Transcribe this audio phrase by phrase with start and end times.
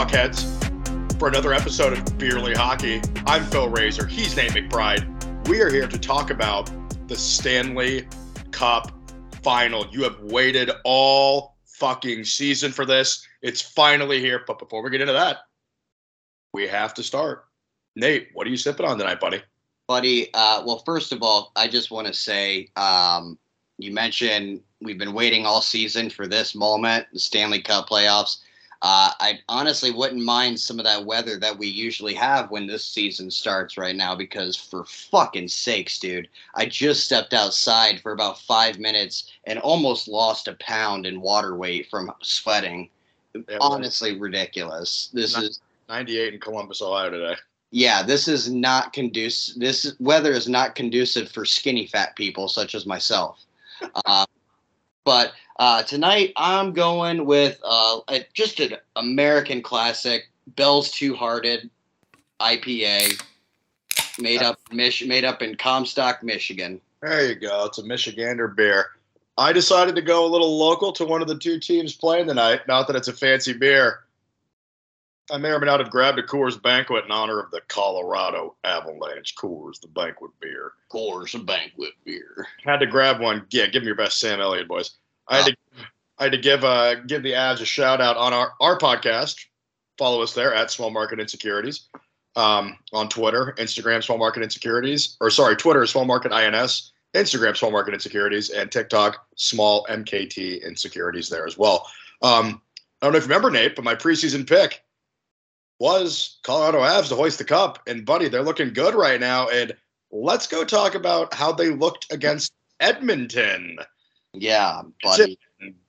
[0.00, 3.02] Puckheads, for another episode of Beerly Hockey.
[3.26, 4.06] I'm Phil Razor.
[4.06, 5.46] He's Nate McBride.
[5.46, 6.70] We are here to talk about
[7.06, 8.08] the Stanley
[8.50, 8.92] Cup
[9.42, 9.86] final.
[9.88, 13.28] You have waited all fucking season for this.
[13.42, 14.42] It's finally here.
[14.46, 15.40] But before we get into that,
[16.54, 17.44] we have to start.
[17.94, 19.42] Nate, what are you sipping on tonight, buddy?
[19.86, 23.38] Buddy, uh, well, first of all, I just want to say um,
[23.76, 28.38] you mentioned we've been waiting all season for this moment, the Stanley Cup playoffs.
[28.82, 32.84] Uh, I honestly wouldn't mind some of that weather that we usually have when this
[32.84, 38.40] season starts right now because, for fucking sakes, dude, I just stepped outside for about
[38.40, 42.88] five minutes and almost lost a pound in water weight from sweating.
[43.34, 45.10] Yeah, honestly, ridiculous.
[45.12, 47.36] This Not- is 98 in Columbus, Ohio today.
[47.72, 49.56] yeah, this is not conducive.
[49.60, 53.44] This weather is not conducive for skinny fat people such as myself.
[54.06, 54.26] Uh,
[55.04, 61.68] but uh, tonight I'm going with uh, a, just an American classic, Bell's Two Hearted
[62.40, 63.22] IPA,
[64.18, 66.80] made up Mich- made up in Comstock, Michigan.
[67.02, 67.66] There you go.
[67.66, 68.86] It's a Michigander beer.
[69.36, 72.66] I decided to go a little local to one of the two teams playing tonight.
[72.66, 74.00] Not that it's a fancy beer.
[75.30, 78.56] I may or may not have grabbed a Coors Banquet in honor of the Colorado
[78.64, 79.34] Avalanche.
[79.36, 80.72] Coors, the banquet beer.
[80.88, 82.46] Course, a banquet beer.
[82.64, 83.46] Had to grab one.
[83.50, 84.92] Yeah, give me your best Sam Elliott, boys.
[85.30, 85.56] I had to,
[86.18, 89.36] I had to give uh give the Avs a shout out on our our podcast.
[89.96, 91.88] Follow us there at Small Market Insecurities.
[92.36, 97.72] Um, on Twitter, Instagram, Small Market Insecurities, or sorry, Twitter, Small Market INS, Instagram, Small
[97.72, 101.88] Market Insecurities, and TikTok, Small MKT Insecurities there as well.
[102.22, 102.62] Um,
[103.02, 104.84] I don't know if you remember Nate, but my preseason pick
[105.80, 109.48] was Colorado Avs to hoist the cup, and buddy, they're looking good right now.
[109.48, 109.74] And
[110.12, 113.78] let's go talk about how they looked against Edmonton.
[114.32, 115.38] Yeah, buddy.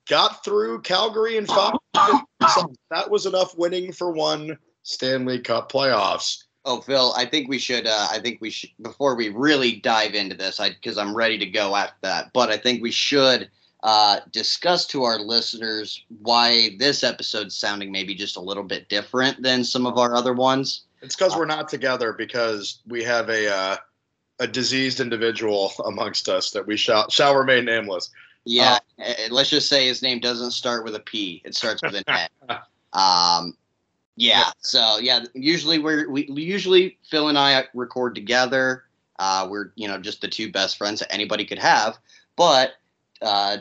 [0.08, 1.74] Got through Calgary in five.
[1.94, 6.44] that was enough winning for one Stanley Cup playoffs.
[6.64, 7.86] Oh, Phil, I think we should.
[7.86, 11.38] Uh, I think we should before we really dive into this, I because I'm ready
[11.38, 12.30] to go after that.
[12.32, 13.50] But I think we should
[13.82, 19.42] uh, discuss to our listeners why this episode's sounding maybe just a little bit different
[19.42, 20.84] than some of our other ones.
[21.00, 23.76] It's because we're not together because we have a uh,
[24.38, 28.10] a diseased individual amongst us that we shall shall remain nameless.
[28.44, 31.94] Yeah, uh, let's just say his name doesn't start with a P; it starts with
[31.94, 32.56] an N.
[32.92, 33.56] Um,
[34.16, 34.50] yeah, Yeah.
[34.60, 38.84] So yeah, usually we're we usually Phil and I record together.
[39.18, 41.98] Uh, we're you know just the two best friends that anybody could have,
[42.36, 42.74] but
[43.20, 43.58] uh,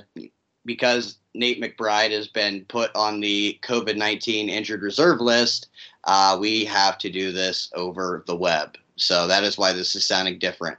[0.66, 5.70] because Nate McBride has been put on the COVID nineteen injured reserve list,
[6.06, 8.78] uh, we have to do this over the web.
[8.96, 10.78] So that is why this is sounding different.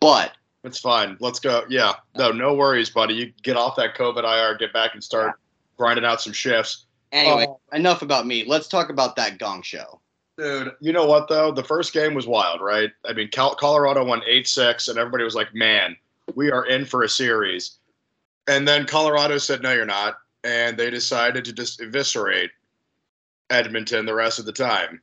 [0.00, 0.32] But
[0.64, 1.16] It's fine.
[1.20, 1.64] Let's go.
[1.68, 1.92] Yeah.
[2.16, 3.14] No, no worries, buddy.
[3.14, 5.38] You get off that COVID IR, get back and start
[5.76, 6.86] grinding out some shifts.
[7.12, 7.60] anyway, Oh.
[7.72, 8.44] enough about me.
[8.44, 10.00] Let's talk about that Gong Show.
[10.36, 11.52] Dude, you know what though?
[11.52, 12.90] The first game was wild, right?
[13.08, 15.96] I mean, Cal- Colorado won eight six, and everybody was like, "Man,
[16.34, 17.78] we are in for a series."
[18.48, 22.50] And then Colorado said, "No, you're not," and they decided to just eviscerate
[23.50, 25.00] Edmonton the rest of the time.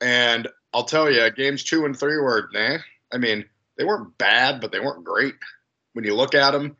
[0.00, 2.78] And I'll tell you, games two and three were nah.
[3.12, 3.44] I mean,
[3.78, 5.34] they weren't bad, but they weren't great
[5.92, 6.76] when you look at them.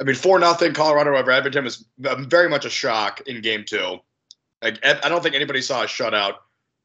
[0.00, 3.98] I mean, four nothing Colorado over Edmonton was very much a shock in game two.
[4.62, 6.34] Like, I don't think anybody saw a shutout.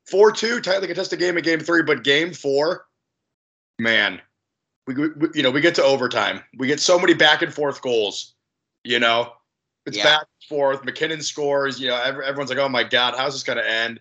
[0.06, 2.86] Four two, tightly contested game in game three, but game four,
[3.80, 4.22] man,
[4.88, 6.42] we, we you know we get to overtime.
[6.58, 8.34] We get so many back and forth goals.
[8.84, 9.34] You know,
[9.86, 10.04] it's Yeah.
[10.04, 10.84] back and forth.
[10.84, 11.80] MacKinnon scores.
[11.80, 14.00] You know, every, everyone's like, "Oh my god, how's this going to end?"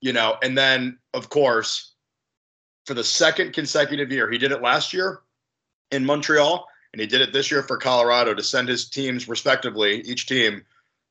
[0.00, 1.94] You know, and then of course,
[2.86, 5.20] for the second consecutive year, he did it last year
[5.90, 10.00] in Montreal, and he did it this year for Colorado to send his teams respectively,
[10.02, 10.64] each team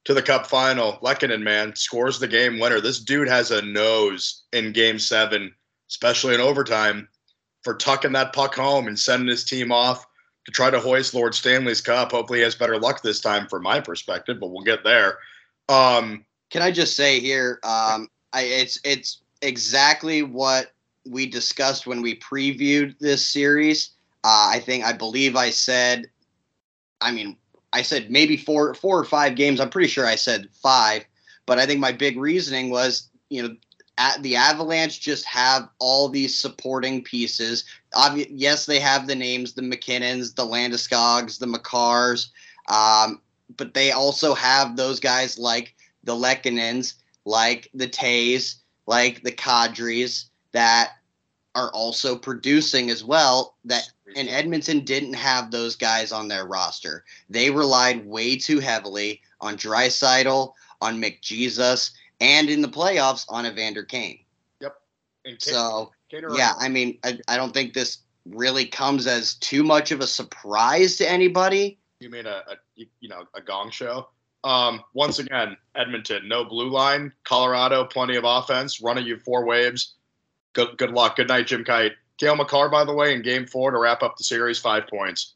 [0.05, 0.93] to the cup final.
[1.03, 2.79] Lehkonen, man, scores the game winner.
[2.79, 5.53] This dude has a nose in game seven,
[5.89, 7.07] especially in overtime,
[7.63, 10.05] for tucking that puck home and sending his team off
[10.45, 12.11] to try to hoist Lord Stanley's cup.
[12.11, 15.17] Hopefully he has better luck this time from my perspective, but we'll get there.
[15.67, 20.71] Um, Can I just say here, um, I, it's it's exactly what
[21.05, 23.91] we discussed when we previewed this series.
[24.23, 26.09] Uh, I think I believe I said,
[27.01, 27.37] I mean,
[27.73, 29.59] I said maybe four four or five games.
[29.59, 31.05] I'm pretty sure I said five,
[31.45, 33.55] but I think my big reasoning was, you know,
[33.97, 37.65] at the Avalanche just have all these supporting pieces.
[37.93, 42.29] Obvi- yes, they have the names, the MacKinnons, the Landeskog's, the Makars,
[42.67, 43.21] um,
[43.57, 48.55] but they also have those guys like the Lehkonens, like the Toews,
[48.87, 50.25] like the Kadris
[50.55, 50.93] that
[51.53, 53.55] are also producing as well.
[53.65, 57.03] That and Edmonton didn't have those guys on their roster.
[57.29, 61.91] They relied way too heavily on Draisaitl, on McJesus,
[62.21, 64.19] and in the playoffs on Evander Kane.
[64.61, 64.75] Yep.
[65.25, 69.35] And Kane, So Kane yeah, I mean, I, I don't think this really comes as
[69.35, 71.77] too much of a surprise to anybody.
[71.99, 74.07] you mean a, a you, you know a gong show?
[74.45, 77.11] Um, once again, Edmonton, no blue line.
[77.23, 78.79] Colorado, plenty of offense.
[78.79, 79.95] Running you four waves.
[80.55, 81.17] Good good luck.
[81.17, 81.91] Good night, Jim Kite.
[82.17, 85.33] Cale Makar, by the way, in game four to wrap up the series, five points.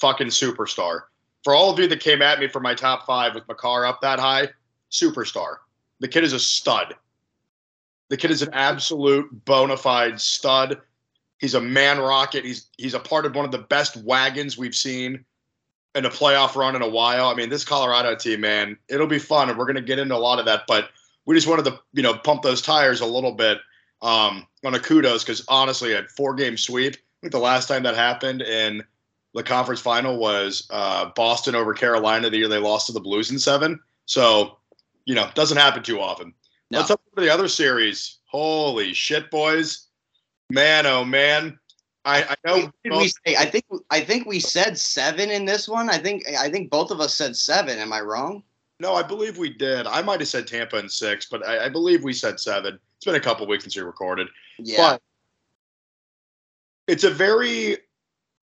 [0.00, 1.02] Fucking superstar.
[1.44, 4.00] For all of you that came at me for my top five with Makar up
[4.02, 4.48] that high,
[4.90, 5.58] superstar.
[6.00, 6.94] The kid is a stud.
[8.08, 10.80] The kid is an absolute bona fide stud.
[11.38, 12.44] He's a man rocket.
[12.44, 15.24] He's he's a part of one of the best wagons we've seen
[15.94, 17.28] in a playoff run in a while.
[17.28, 20.16] I mean, this Colorado team, man, it'll be fun, and we're going to get into
[20.16, 20.64] a lot of that.
[20.66, 20.90] But
[21.24, 23.58] we just wanted to, you know, pump those tires a little bit
[24.02, 26.94] um, on a kudos because honestly, a four game sweep.
[26.94, 28.82] I think the last time that happened in
[29.34, 33.30] the conference final was uh, Boston over Carolina the year they lost to the Blues
[33.30, 33.78] in seven.
[34.06, 34.58] So,
[35.04, 36.34] you know, doesn't happen too often.
[36.70, 36.78] No.
[36.78, 38.18] Let's up to the other series.
[38.26, 39.88] Holy shit, boys!
[40.50, 41.58] Man, oh man.
[42.04, 42.70] I, I know.
[42.84, 43.36] We say?
[43.38, 45.90] I think I think we said seven in this one.
[45.90, 47.78] I think I think both of us said seven.
[47.78, 48.42] Am I wrong?
[48.78, 49.86] No, I believe we did.
[49.86, 52.78] I might have said Tampa in six, but I, I believe we said seven.
[53.00, 54.28] It's been a couple weeks since we recorded.
[54.58, 54.76] Yeah.
[54.76, 55.02] But
[56.86, 57.78] it's a very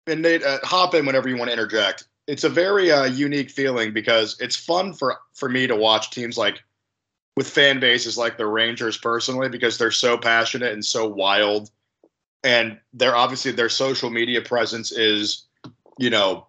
[0.06, 2.06] and Nate, uh, hop in whenever you want to interject.
[2.28, 6.38] It's a very uh, unique feeling because it's fun for for me to watch teams
[6.38, 6.62] like
[7.36, 11.72] with fan bases like the Rangers personally because they're so passionate and so wild,
[12.44, 15.46] and they're obviously their social media presence is,
[15.98, 16.48] you know,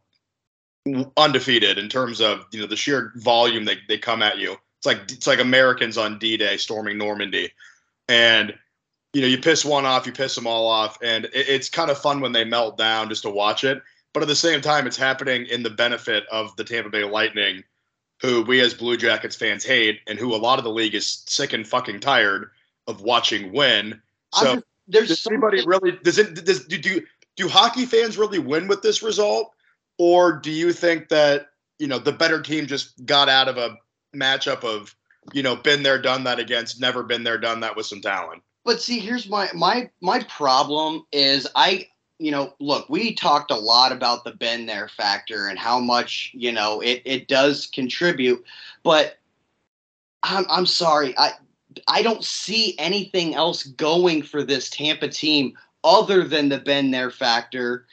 [1.17, 4.57] undefeated in terms of you know the sheer volume they they come at you.
[4.79, 7.51] It's like it's like Americans on D-Day storming Normandy,
[8.09, 8.55] and
[9.13, 11.91] you know, you piss one off, you piss them all off, and it, it's kind
[11.91, 13.81] of fun when they melt down just to watch it.
[14.13, 17.63] But at the same time, it's happening in the benefit of the Tampa Bay Lightning,
[18.21, 21.23] who we as Blue Jackets fans hate, and who a lot of the league is
[21.27, 22.51] sick and fucking tired
[22.87, 24.01] of watching win.
[24.35, 26.45] So, just- there's does something- anybody really does it?
[26.45, 27.01] Does do, do
[27.37, 29.53] do hockey fans really win with this result,
[29.99, 31.49] or do you think that
[31.79, 33.77] you know the better team just got out of a
[34.15, 34.95] matchup of
[35.33, 38.43] you know been there, done that against, never been there, done that with some talent?
[38.65, 41.89] But see, here's my my my problem is I
[42.19, 46.31] you know look we talked a lot about the been there factor and how much
[46.35, 48.45] you know it it does contribute,
[48.83, 49.19] but
[50.23, 51.33] I'm I'm sorry I
[51.89, 57.11] I don't see anything else going for this Tampa team other than the been there
[57.11, 57.87] factor.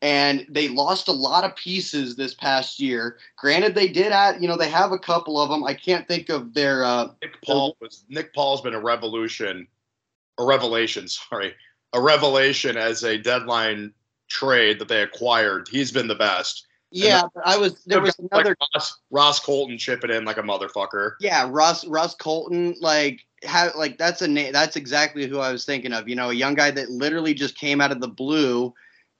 [0.00, 3.18] And they lost a lot of pieces this past year.
[3.36, 5.64] Granted, they did add, you know, they have a couple of them.
[5.64, 9.66] I can't think of their uh, Nick Paul was Nick Paul's been a revolution,
[10.38, 11.08] a revelation.
[11.08, 11.52] Sorry,
[11.92, 13.92] a revelation as a deadline
[14.28, 15.68] trade that they acquired.
[15.70, 16.66] He's been the best.
[16.92, 17.22] yeah.
[17.34, 21.14] But I was there was Like another Ross, Ross Colton chipping in like a motherfucker.
[21.20, 24.52] Yeah, Russ Russ Colton, like have like that's a name.
[24.52, 26.08] That's exactly who I was thinking of.
[26.08, 28.72] You know, a young guy that literally just came out of the blue,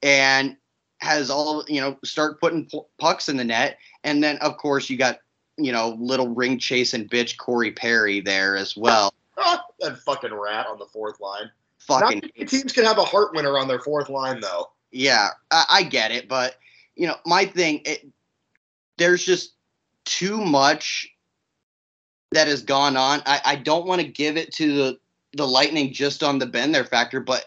[0.02, 0.56] and
[1.00, 4.90] has all you know start putting pu- pucks in the net, and then of course
[4.90, 5.20] you got
[5.56, 9.14] you know little ring chasing bitch Corey Perry there as well.
[9.36, 11.50] Ah, that fucking rat on the fourth line.
[11.78, 14.70] Fucking teams can have a heart winner on their fourth line though.
[14.90, 16.56] yeah, I, I get it, but
[16.96, 18.06] you know my thing, it,
[18.96, 19.54] there's just
[20.04, 21.08] too much
[22.32, 23.22] that has gone on.
[23.24, 24.98] I, I don't want to give it to the
[25.34, 27.46] the Lightning just on the bend there factor, but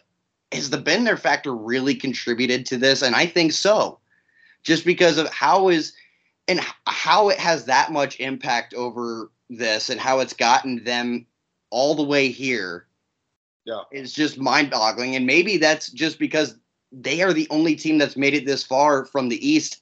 [0.51, 3.01] has the bend there factor really contributed to this?
[3.01, 3.99] And I think so,
[4.63, 5.93] just because of how is
[6.47, 11.25] and how it has that much impact over this and how it's gotten them
[11.69, 12.85] all the way here.
[13.63, 13.81] Yeah.
[13.91, 16.55] is just mind boggling, and maybe that's just because
[16.91, 19.81] they are the only team that's made it this far from the East.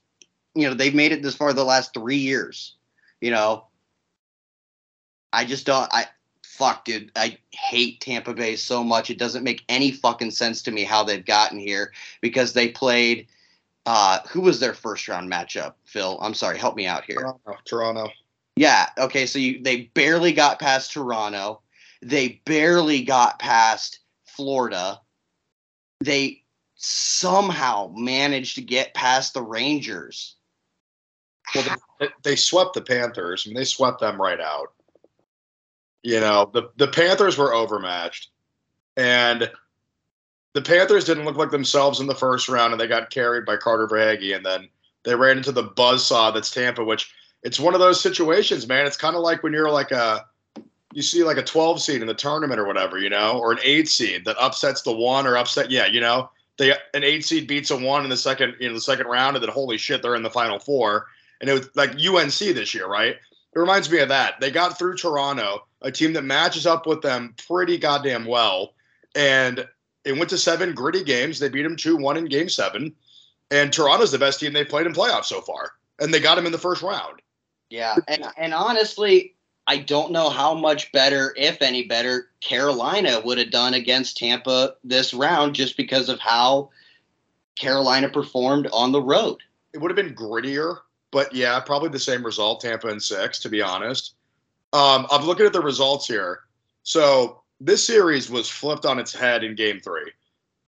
[0.53, 2.75] You know, they've made it this far the last three years.
[3.21, 3.67] You know,
[5.31, 5.87] I just don't.
[5.93, 6.07] I
[6.59, 7.09] fuck, dude.
[7.15, 9.09] I hate Tampa Bay so much.
[9.09, 13.27] It doesn't make any fucking sense to me how they've gotten here because they played.
[13.85, 15.75] Uh, who was their first round matchup?
[15.85, 16.59] Phil, I'm sorry.
[16.59, 17.15] Help me out here.
[17.15, 17.57] Toronto.
[17.63, 18.09] Toronto.
[18.57, 18.89] Yeah.
[18.97, 19.25] Okay.
[19.25, 21.61] So you they barely got past Toronto.
[22.01, 24.99] They barely got past Florida.
[26.03, 26.43] They
[26.75, 30.35] somehow managed to get past the Rangers.
[31.55, 33.45] Well, they, they swept the Panthers.
[33.45, 34.73] I mean, they swept them right out.
[36.03, 38.29] You know, the the Panthers were overmatched,
[38.95, 39.51] and
[40.53, 43.57] the Panthers didn't look like themselves in the first round, and they got carried by
[43.57, 44.67] Carter Verhaeghe, and then
[45.03, 47.13] they ran into the buzzsaw that's Tampa, which
[47.43, 48.85] it's one of those situations, man.
[48.85, 50.25] It's kind of like when you're like a
[50.93, 53.59] you see like a 12 seed in the tournament or whatever, you know, or an
[53.63, 57.47] eight seed that upsets the one or upset, yeah, you know, they an eight seed
[57.47, 60.01] beats a one in the second, you know, the second round, and then holy shit,
[60.01, 61.07] they're in the final four.
[61.41, 63.15] And it was like UNC this year, right?
[63.55, 64.39] It reminds me of that.
[64.39, 68.73] They got through Toronto, a team that matches up with them pretty goddamn well,
[69.15, 69.67] and
[70.05, 71.39] it went to seven gritty games.
[71.39, 72.95] They beat them two one in Game Seven,
[73.51, 76.45] and Toronto's the best team they've played in playoffs so far, and they got them
[76.45, 77.21] in the first round.
[77.69, 79.35] Yeah, and and honestly,
[79.67, 84.75] I don't know how much better, if any better, Carolina would have done against Tampa
[84.83, 86.69] this round, just because of how
[87.55, 89.37] Carolina performed on the road.
[89.73, 90.79] It would have been grittier,
[91.11, 94.15] but yeah, probably the same result, Tampa and six, to be honest.
[94.73, 96.41] Um, I'm looking at the results here.
[96.83, 100.11] So this series was flipped on its head in game three.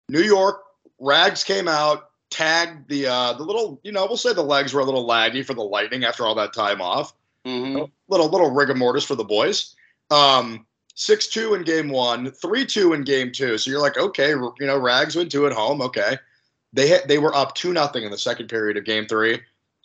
[0.10, 0.64] New York,
[1.00, 4.82] Rags came out, tagged the uh, the little, you know, we'll say the legs were
[4.82, 7.14] a little laggy for the Lightning after all that time off.
[7.46, 7.86] Mm-hmm.
[8.08, 9.76] Little little rigor mortis for the boys.
[10.10, 13.58] Um, six two in game one, three two in game two.
[13.58, 15.82] So you're like, okay, you know, Rags went two at home.
[15.82, 16.18] Okay,
[16.74, 19.40] they had, they were up two nothing in the second period of game three,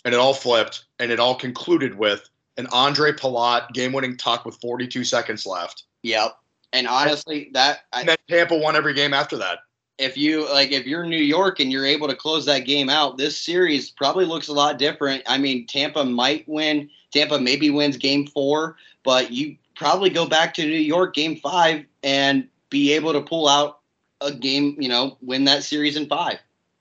[0.07, 4.47] and it all flipped, and it all concluded with an Andre Palat game winning tuck
[4.47, 5.83] with 42 seconds left.
[6.05, 6.39] Yep.
[6.73, 9.59] And honestly, that I, And then Tampa won every game after that.
[9.99, 13.17] if you like if you're New York and you're able to close that game out,
[13.17, 15.23] this series probably looks a lot different.
[15.27, 16.91] I mean, Tampa might win.
[17.13, 21.85] Tampa maybe wins game 4, but you probably go back to New York game 5
[22.03, 23.81] and be able to pull out
[24.21, 26.39] a game, you know, win that series in 5.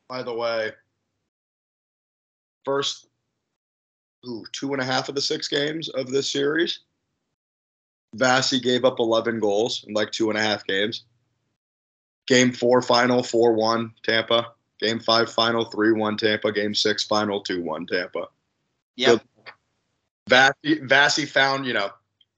[0.10, 0.72] By the way,
[2.66, 3.08] first
[4.28, 6.80] ooh, two and a half of the six games of this series,
[8.16, 11.04] Vasi gave up 11 goals in like two and a half games.
[12.28, 14.48] Game four final, 4 1 Tampa.
[14.80, 16.52] Game five final, 3 1 Tampa.
[16.52, 18.28] Game six final, 2 1 Tampa.
[18.96, 19.22] Yep.
[20.30, 21.92] Vasi, Vasi found, you know,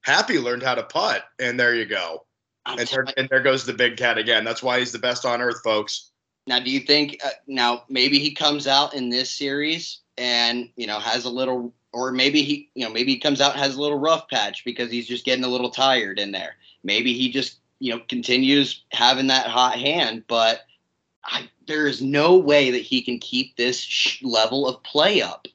[0.08, 2.26] Happy learned how to putt, and there you go.
[2.66, 4.46] And there, and there goes the big cat again.
[4.46, 6.12] That's why he's the best on earth, folks.
[6.48, 10.88] Now, do you think uh, now maybe he comes out in this series and you
[10.88, 13.76] know has a little, or maybe he you know maybe he comes out and has
[13.76, 16.56] a little rough patch because he's just getting a little tired in there.
[16.84, 20.62] Maybe he just you know continues having that hot hand, but
[21.26, 25.48] I, there is no way that he can keep this sh- level of play up.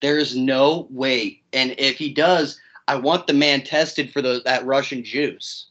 [0.00, 4.40] There is no way, and if he does, I want the man tested for the,
[4.46, 5.66] that Russian juice.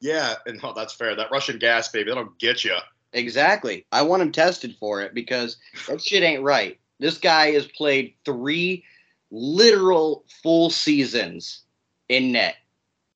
[0.00, 1.16] Yeah, and oh, that's fair.
[1.16, 2.76] That Russian gas, baby, that'll get you.
[3.14, 3.86] Exactly.
[3.92, 5.56] I want him tested for it because
[5.88, 6.78] that shit ain't right.
[6.98, 8.84] This guy has played three
[9.32, 11.62] literal full seasons
[12.08, 12.56] in net.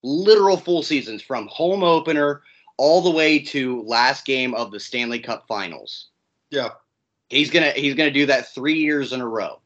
[0.02, 2.42] Literal full seasons from home opener
[2.78, 6.08] all the way to last game of the Stanley Cup Finals.
[6.50, 6.70] Yeah,
[7.28, 9.60] He's gonna he's gonna do that three years in a row.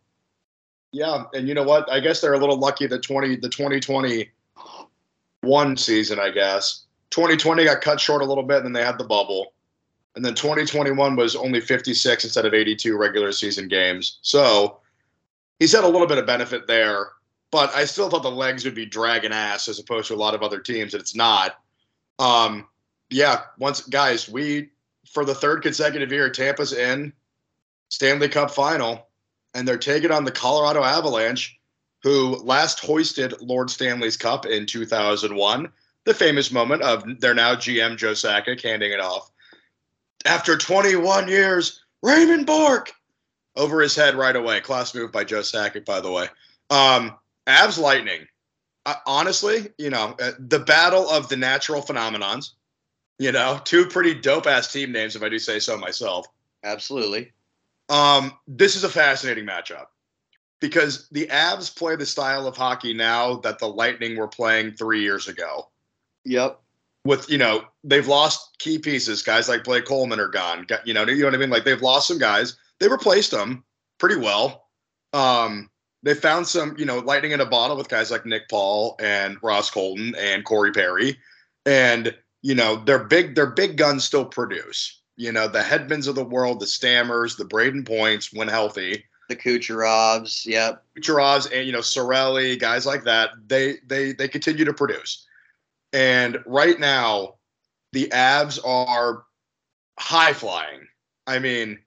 [0.92, 1.90] yeah, and you know what?
[1.92, 4.30] I guess they're a little lucky that twenty the twenty twenty
[5.42, 6.18] one season.
[6.18, 9.04] I guess twenty twenty got cut short a little bit, and then they had the
[9.04, 9.52] bubble,
[10.16, 13.68] and then twenty twenty one was only fifty six instead of eighty two regular season
[13.68, 14.18] games.
[14.22, 14.79] So
[15.60, 17.10] he's had a little bit of benefit there,
[17.52, 20.34] but I still thought the legs would be dragging ass as opposed to a lot
[20.34, 21.60] of other teams, and it's not.
[22.18, 22.66] Um,
[23.10, 24.70] yeah, once guys, we
[25.08, 27.12] for the third consecutive year, Tampa's in
[27.88, 29.08] Stanley Cup final,
[29.54, 31.58] and they're taking on the Colorado Avalanche,
[32.02, 35.70] who last hoisted Lord Stanley's Cup in 2001.
[36.04, 39.30] The famous moment of their now GM Joe Sakic handing it off.
[40.24, 42.92] After 21 years, Raymond Bourque
[43.56, 44.60] over his head right away.
[44.60, 46.26] Class move by Joe Sakic, by the way.
[46.70, 47.14] Um,
[47.46, 48.26] Avs Lightning.
[48.86, 52.52] Uh, honestly, you know, uh, the battle of the natural phenomenons.
[53.18, 56.26] You know, two pretty dope ass team names, if I do say so myself.
[56.64, 57.32] Absolutely.
[57.90, 59.86] Um, this is a fascinating matchup
[60.60, 65.02] because the Avs play the style of hockey now that the Lightning were playing three
[65.02, 65.68] years ago.
[66.24, 66.60] Yep.
[67.04, 69.22] With you know, they've lost key pieces.
[69.22, 70.66] Guys like Blake Coleman are gone.
[70.84, 71.50] You know, you know what I mean?
[71.50, 72.56] Like they've lost some guys.
[72.80, 73.64] They replaced them
[73.98, 74.68] pretty well.
[75.12, 75.70] Um,
[76.02, 79.36] they found some, you know, lightning in a bottle with guys like Nick Paul and
[79.42, 81.18] Ross Colton and Corey Perry,
[81.66, 85.02] and you know, their big their big guns still produce.
[85.16, 89.36] You know, the Hedmans of the world, the Stammers, the Brayden Points, when healthy, The
[89.36, 90.46] Kucherovs.
[90.46, 90.82] Yep.
[90.96, 95.26] Kucherovs and you know Cirelli, guys like that, they they they continue to produce.
[95.92, 97.34] And right now,
[97.92, 99.24] the Avs are
[99.98, 100.86] high flying.
[101.26, 101.78] I mean,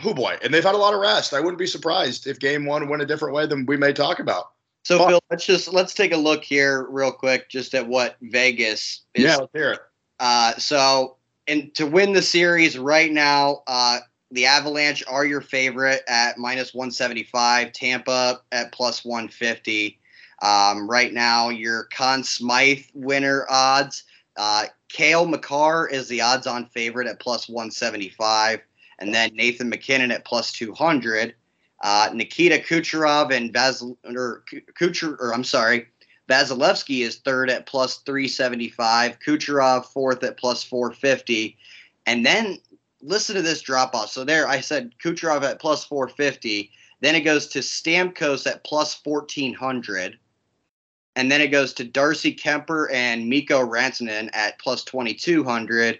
[0.00, 1.34] who boy, and they've had a lot of rest.
[1.34, 4.20] I wouldn't be surprised if Game One went a different way than we may talk
[4.20, 4.52] about.
[4.84, 5.06] So.
[5.06, 9.24] Phil, let's just let's take a look here real quick, just at what Vegas is
[9.24, 9.80] yeah, let's hear it.
[10.18, 13.98] Uh, so, and to win the series right now, uh,
[14.32, 17.72] the Avalanche are your favorite at minus 175.
[17.72, 19.98] Tampa at plus 150.
[20.42, 24.04] Um, right now, your Conn Smythe winner odds.
[24.36, 28.60] Uh, Cale Makar is the odds-on favorite at plus 175,
[29.02, 31.34] and then Nathan MacKinnon at plus 200.
[31.82, 34.44] Uh, Nikita Kucherov and Vasil or
[34.80, 35.88] Kucher or I'm sorry,
[36.28, 39.18] Vasilevskiy is third at plus 375.
[39.18, 41.58] Kucherov fourth at plus 450.
[42.06, 42.58] And then
[43.02, 44.10] listen to this drop off.
[44.10, 46.70] So there, I said Kucherov at plus 450.
[47.00, 50.16] Then it goes to Stamkos at plus 1400.
[51.16, 55.98] And then it goes to Darcy Kuemper and Mikko Rantanen at plus 2200.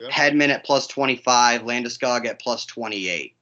[0.00, 0.10] Yep.
[0.10, 1.62] Hedman at plus 25.
[1.62, 3.34] Landeskog at plus 28.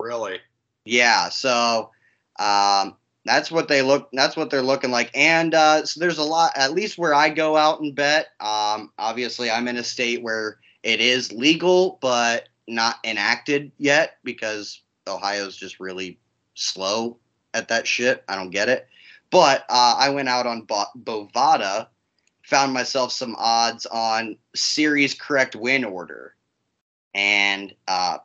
[0.00, 0.38] Really?
[0.84, 1.28] Yeah.
[1.28, 1.90] So
[2.38, 4.08] um, that's what they look.
[4.12, 5.10] That's what they're looking like.
[5.14, 6.52] And uh, so there's a lot.
[6.56, 8.28] At least where I go out and bet.
[8.40, 14.82] Um, obviously, I'm in a state where it is legal, but not enacted yet because
[15.06, 16.18] Ohio's just really
[16.54, 17.18] slow
[17.54, 18.24] at that shit.
[18.28, 18.88] I don't get it.
[19.30, 21.88] But uh, I went out on Bo- Bovada,
[22.44, 26.34] found myself some odds on series correct win order,
[27.14, 28.18] and uh,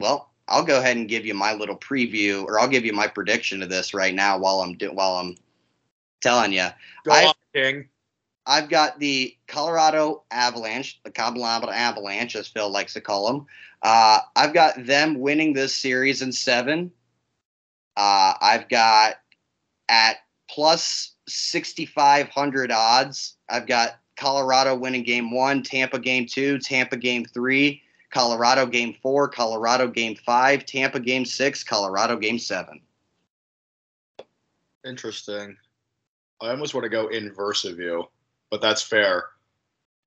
[0.00, 3.06] well, I'll go ahead and give you my little preview, or I'll give you my
[3.06, 5.36] prediction of this right now while I'm do- while I'm
[6.20, 6.66] telling you.
[7.04, 7.88] Go I've, on, King.
[8.46, 13.46] I've got the Colorado Avalanche, the Colorado Avalanche, as Phil likes to call them.
[13.82, 16.90] Uh, I've got them winning this series in seven.
[17.96, 19.16] Uh, I've got
[19.88, 20.16] at
[20.48, 23.36] plus 6,500 odds.
[23.48, 29.28] I've got Colorado winning game one, Tampa game two, Tampa game three, Colorado game four,
[29.28, 32.80] Colorado game five, Tampa game six, Colorado game seven.
[34.84, 35.56] Interesting.
[36.40, 38.08] I almost want to go inverse of you,
[38.50, 39.26] but that's fair.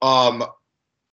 [0.01, 0.43] Um,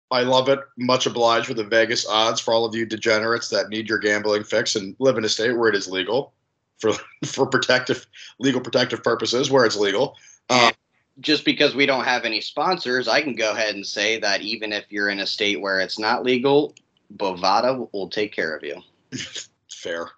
[0.10, 0.60] I love it.
[0.78, 4.44] Much obliged for the Vegas odds for all of you degenerates that need your gambling
[4.44, 6.34] fix and live in a state where it is legal
[6.80, 6.94] for
[7.26, 8.06] for protective
[8.40, 10.16] legal protective purposes where it's legal.
[10.50, 10.72] Um,
[11.20, 14.72] just because we don't have any sponsors, I can go ahead and say that even
[14.72, 16.76] if you're in a state where it's not legal,
[17.16, 18.82] Bovada will take care of you.
[19.72, 20.10] Fair.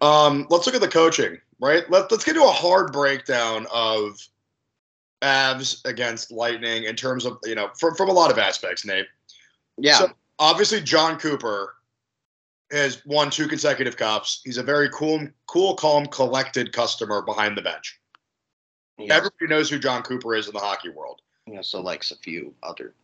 [0.00, 1.88] Um, let's look at the coaching, right?
[1.90, 4.18] Let, let's get to a hard breakdown of
[5.20, 9.06] Avs against Lightning in terms of, you know, from, from a lot of aspects, Nate.
[9.76, 9.98] Yeah.
[9.98, 11.74] So obviously, Jon Cooper
[12.72, 14.40] has won two consecutive cups.
[14.44, 18.00] He's a very cool, cool, calm, collected customer behind the bench.
[18.98, 19.14] Yeah.
[19.14, 21.20] Everybody knows who Jon Cooper is in the hockey world.
[21.46, 22.94] He also likes a few other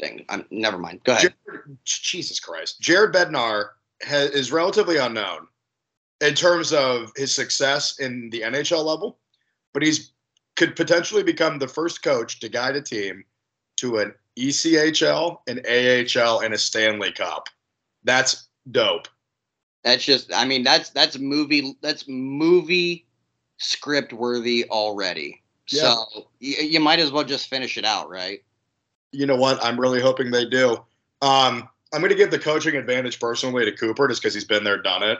[0.00, 0.22] things.
[0.28, 1.00] I'm never mind.
[1.04, 1.34] Go ahead.
[1.46, 3.70] Jared, Jesus Christ, Jared Bednar
[4.02, 5.46] has, is relatively unknown
[6.20, 9.18] in terms of his success in the NHL level,
[9.72, 10.12] but he's
[10.56, 13.24] could potentially become the first coach to guide a team
[13.76, 17.48] to an ECHL, an AHL, and a Stanley Cup.
[18.02, 19.06] That's dope.
[19.84, 23.06] That's just I mean that's that's movie that's movie
[23.58, 25.42] script worthy already.
[25.70, 25.94] Yeah.
[25.94, 28.42] So you, you might as well just finish it out, right?
[29.12, 29.62] You know what?
[29.64, 30.72] I'm really hoping they do.
[31.22, 34.64] Um, I'm going to give the coaching advantage personally to Cooper just because he's been
[34.64, 35.18] there, done it.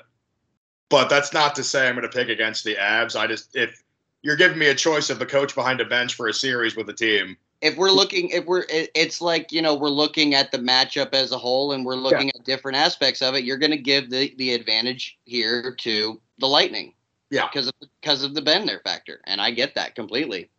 [0.90, 3.18] But that's not to say I'm going to pick against the Avs.
[3.18, 3.82] I just if
[4.22, 6.88] you're giving me a choice of the coach behind a bench for a series with
[6.88, 10.58] a team, if we're looking if we're it's like you know we're looking at the
[10.58, 12.32] matchup as a whole and we're looking yeah.
[12.38, 16.46] at different aspects of it you're going to give the the advantage here to the
[16.46, 16.94] lightning.
[17.30, 17.46] Yeah.
[17.46, 20.50] Because of because of the bend there factor and i get that completely.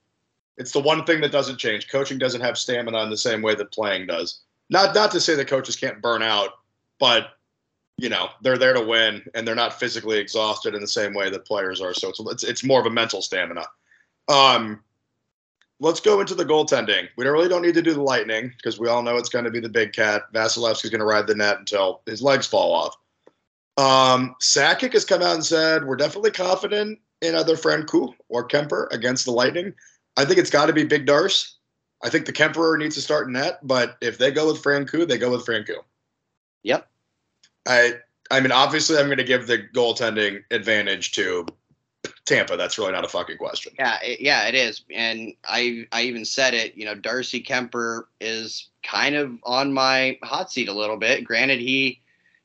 [0.57, 1.89] It's the one thing that doesn't change.
[1.89, 4.41] Coaching doesn't have stamina in the same way that playing does.
[4.69, 6.51] Not not to say that coaches can't burn out
[6.99, 7.37] but
[7.97, 11.29] you know they're there to win and they're not physically exhausted in the same way
[11.29, 13.65] that players are so it's it's, it's more of a mental stamina.
[14.27, 14.83] Um
[15.79, 17.07] let's go into the goaltending.
[17.15, 19.45] We don't really don't need to do the lightning because we all know it's going
[19.45, 20.23] to be the big cat.
[20.33, 22.95] Vasilevskiy's going to ride the net until his legs fall off.
[23.77, 28.91] Um, Sakic has come out and said we're definitely confident in either Francouz or Kuemper
[28.91, 29.73] against the Lightning.
[30.17, 31.53] I think it's got to be Big Darce.
[32.03, 35.07] I think the Kemperer needs to start in net, but if they go with Francouz,
[35.07, 35.83] they go with Francouz.
[36.63, 36.87] Yep.
[37.67, 37.93] I
[38.31, 41.47] I mean, obviously, I'm going to give the goaltending advantage to
[42.25, 42.55] Tampa.
[42.55, 43.73] That's really not a fucking question.
[43.77, 44.83] Yeah, it, yeah, it is.
[44.93, 46.75] And I I even said it.
[46.75, 51.23] You know, Darcy Kuemper is kind of on my hot seat a little bit.
[51.23, 51.99] Granted, he,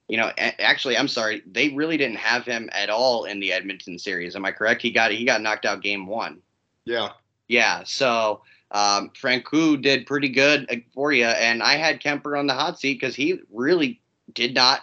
[0.08, 3.98] you know, actually, I'm sorry, they really didn't have him at all in the Edmonton
[3.98, 4.34] series.
[4.34, 4.82] Am I correct?
[4.82, 6.40] He got he got knocked out game one.
[6.84, 7.10] Yeah.
[7.48, 7.82] Yeah.
[7.84, 12.54] So um, Francouz did pretty good uh, for you, and I had Kuemper on the
[12.54, 14.00] hot seat because he really
[14.32, 14.82] did not.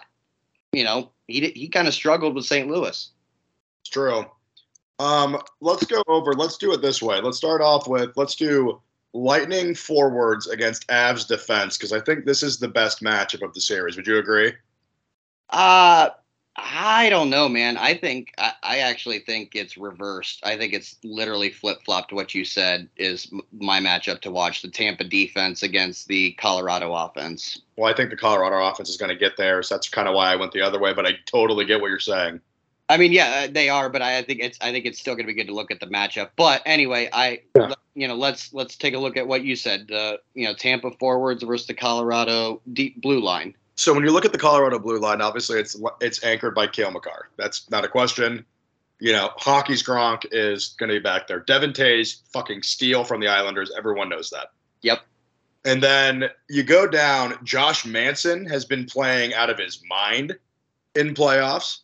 [0.72, 2.68] You know, he he kind of struggled with St.
[2.68, 3.10] Louis.
[3.82, 4.26] It's true.
[5.02, 6.32] Um, let's go over.
[6.32, 7.20] Let's do it this way.
[7.20, 8.80] Let's start off with let's do
[9.12, 13.60] Lightning forwards against Avs defense because I think this is the best matchup of the
[13.60, 13.96] series.
[13.96, 14.52] Would you agree?
[15.50, 16.10] Uh
[16.54, 17.78] I don't know, man.
[17.78, 20.40] I think I, I actually think it's reversed.
[20.44, 22.12] I think it's literally flip flopped.
[22.12, 26.94] What you said is m- my matchup to watch: the Tampa defense against the Colorado
[26.94, 27.62] offense.
[27.76, 30.14] Well, I think the Colorado offense is going to get there, so that's kind of
[30.14, 30.92] why I went the other way.
[30.92, 32.40] But I totally get what you're saying.
[32.88, 35.26] I mean, yeah, uh, they are, but I think it's I think it's still going
[35.26, 36.30] to be good to look at the matchup.
[36.36, 37.72] But anyway, I Yeah.
[37.94, 39.88] you know let's let's take a look at what you said.
[39.88, 43.54] The you know Tampa forwards versus the Colorado deep blue line.
[43.76, 46.90] So when you look at the Colorado blue line, obviously it's it's anchored by Cale
[46.90, 47.28] Makar.
[47.36, 48.44] That's not a question.
[49.00, 51.40] You know, hockey's Gronk is going to be back there.
[51.40, 53.72] Devon Toews, fucking steal from the Islanders.
[53.76, 54.52] Everyone knows that.
[54.82, 55.00] Yep.
[55.64, 57.38] And then you go down.
[57.42, 60.36] Josh Manson has been playing out of his mind
[60.94, 61.78] in playoffs.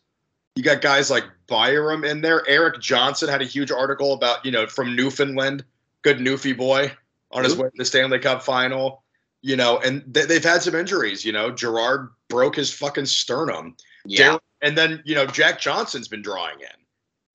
[0.55, 2.47] You got guys like Byram in there.
[2.47, 5.63] Erik Johnson had a huge article about you know from Newfoundland,
[6.01, 6.91] good Newfie boy
[7.31, 7.63] on his Who?
[7.63, 9.03] way to the Stanley Cup final.
[9.41, 11.23] You know, and th- they've had some injuries.
[11.23, 13.75] You know, Girard broke his fucking sternum.
[14.05, 16.67] Yeah, Darren- and then you know Jack Johnson's been drawing in,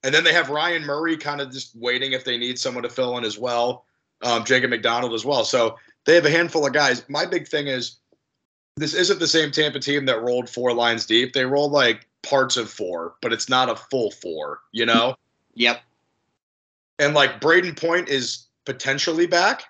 [0.02, 2.90] and then they have Ryan Murray kind of just waiting if they need someone to
[2.90, 3.86] fill in as well.
[4.22, 5.44] Um, Jacob MacDonald as well.
[5.44, 7.04] So they have a handful of guys.
[7.08, 7.98] My big thing is
[8.76, 11.32] this isn't the same Tampa team that rolled four lines deep.
[11.32, 14.60] They rolled like parts of four, but it's not a full four.
[14.72, 15.16] You know,
[15.54, 15.82] yep,
[16.98, 19.64] and like Brayden Point is potentially back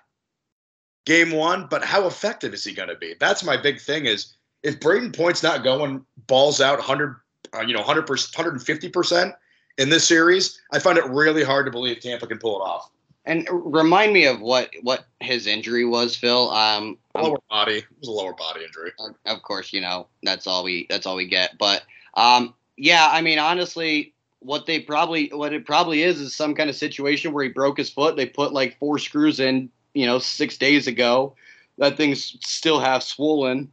[1.05, 3.13] game one, but how effective is he going to be?
[3.19, 7.15] That's my big thing is if Brayden Point's not going balls out 100,
[7.53, 9.33] uh, you know, 100 150%
[9.77, 12.89] in this series, I find it really hard to believe Tampa can pull it off.
[13.25, 16.49] and remind me of what what his injury was, Phil.
[16.51, 17.77] Um, Lower body.
[17.77, 18.91] It was a lower body injury.
[19.25, 21.57] of course, you know that's all we that's all we get.
[21.57, 21.83] But
[22.15, 26.69] um, yeah, I mean, honestly, what they probably what it probably is is some kind
[26.69, 28.15] of situation where he broke his foot.
[28.15, 31.35] They put like four screws in, you know, six days ago.
[31.77, 33.71] That thing's still half swollen,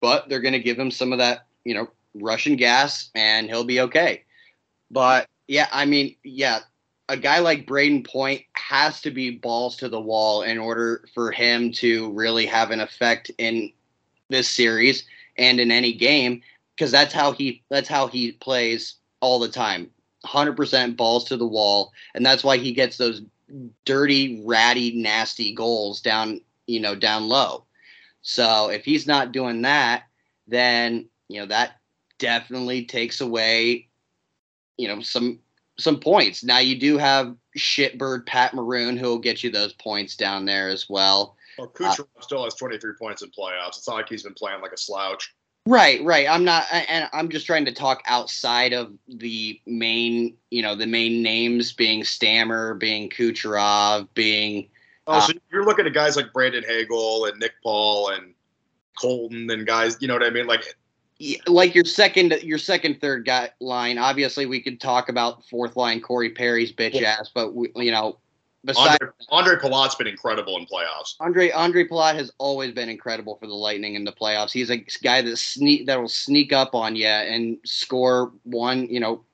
[0.00, 3.80] but they're gonna give him some of that, you know, Russian gas, and he'll be
[3.80, 4.24] okay.
[4.90, 6.60] But yeah, I mean, yeah,
[7.08, 11.30] a guy like Brayden Point has to be balls to the wall in order for
[11.30, 13.72] him to really have an effect in
[14.28, 15.04] this series
[15.38, 16.42] and in any game
[16.76, 19.90] because that's how he that's how he plays all the time.
[20.24, 21.92] 100% balls to the wall.
[22.14, 23.22] And that's why he gets those
[23.84, 27.64] dirty ratty nasty goals down you know down low.
[28.22, 30.04] So if he's not doing that
[30.48, 31.80] then you know that
[32.18, 33.88] definitely takes away
[34.76, 35.38] you know some
[35.78, 36.42] some points.
[36.42, 40.68] Now you do have shitbird pat maroon who will get you those points down there
[40.68, 41.36] as well.
[41.58, 43.78] Well, Kucherov still has 23 points in playoffs.
[43.78, 45.34] It's not like he's been playing like a slouch.
[45.66, 46.28] Right, right.
[46.28, 50.86] I'm not, and I'm just trying to talk outside of the main, you know, the
[50.86, 54.68] main names being Stammer, being Kucherov, being
[55.08, 58.34] Oh, Uh, so you're looking at guys like Brandon Hagel and Nick Paul and
[59.00, 60.46] Colton and guys, you know what I mean?
[60.46, 60.76] Like,
[61.46, 63.98] like your second, your second, third guy line.
[63.98, 67.16] Obviously, we could talk about fourth line Corey Perry's bitch Yeah.
[67.20, 68.18] ass, but we, you know,
[68.66, 71.14] besides Andre, Andre Palat's been incredible in playoffs.
[71.20, 74.52] Andre Andre Palat has always been incredible for the Lightning in the playoffs.
[74.52, 79.00] He's a guy that sneak that will sneak up on you and score one, you
[79.00, 79.24] know,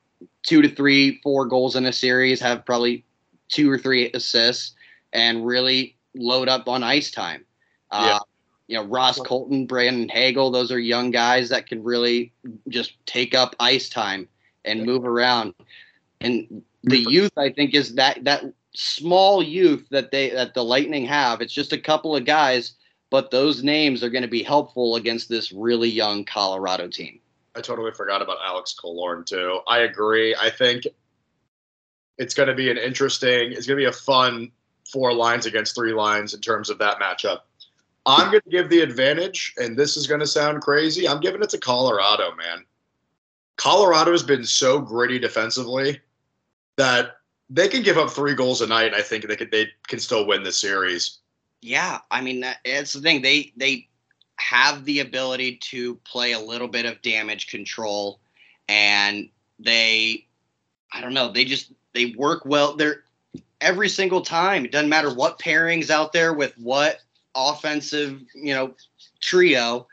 [0.42, 3.04] two to three, four goals in a series, have probably
[3.48, 4.74] two or three assists,
[5.12, 7.44] and really load up on ice time.
[7.92, 8.16] Yeah.
[8.16, 8.20] Uh,
[8.68, 12.32] you know, Ross Colton, Brandon Hagel, those are young guys that can really
[12.68, 14.28] just take up ice time
[14.64, 15.52] and move around.
[16.20, 21.04] And the youth, I think, is that that small youth that they that the Lightning
[21.06, 21.40] have.
[21.40, 22.74] It's just a couple of guys,
[23.10, 27.20] but those names are going to be helpful against this really young Colorado team.
[27.54, 29.60] I totally forgot about Alex Killorn too.
[29.66, 30.34] I agree.
[30.34, 30.86] I think
[32.18, 33.52] it's going to be an interesting.
[33.52, 34.50] It's going to be a fun
[34.90, 37.40] four lines against three lines in terms of that matchup.
[38.04, 41.08] I'm going to give the advantage, and this is going to sound crazy.
[41.08, 42.64] I'm giving it to Colorado, man.
[43.56, 46.00] Colorado has been so gritty defensively
[46.76, 47.16] that
[47.52, 48.86] they can give up three goals a night.
[48.86, 51.18] And I think they could they can still win the series.
[51.60, 53.22] Yeah, I mean that, it's the thing.
[53.22, 53.88] They they
[54.36, 58.18] have the ability to play a little bit of damage control,
[58.68, 59.28] and
[59.60, 60.26] they,
[60.92, 62.74] I don't know, they just they work well.
[62.74, 63.04] They're
[63.60, 64.64] every single time.
[64.64, 67.00] It doesn't matter what pairings out there with what
[67.34, 68.74] offensive you know
[69.20, 69.86] trio.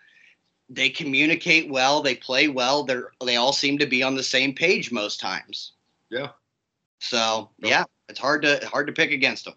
[0.71, 2.01] They communicate well.
[2.01, 2.83] They play well.
[2.83, 5.73] They're they all seem to be on the same page most times.
[6.09, 6.29] Yeah.
[6.99, 9.55] So yeah, it's hard to hard to pick against them.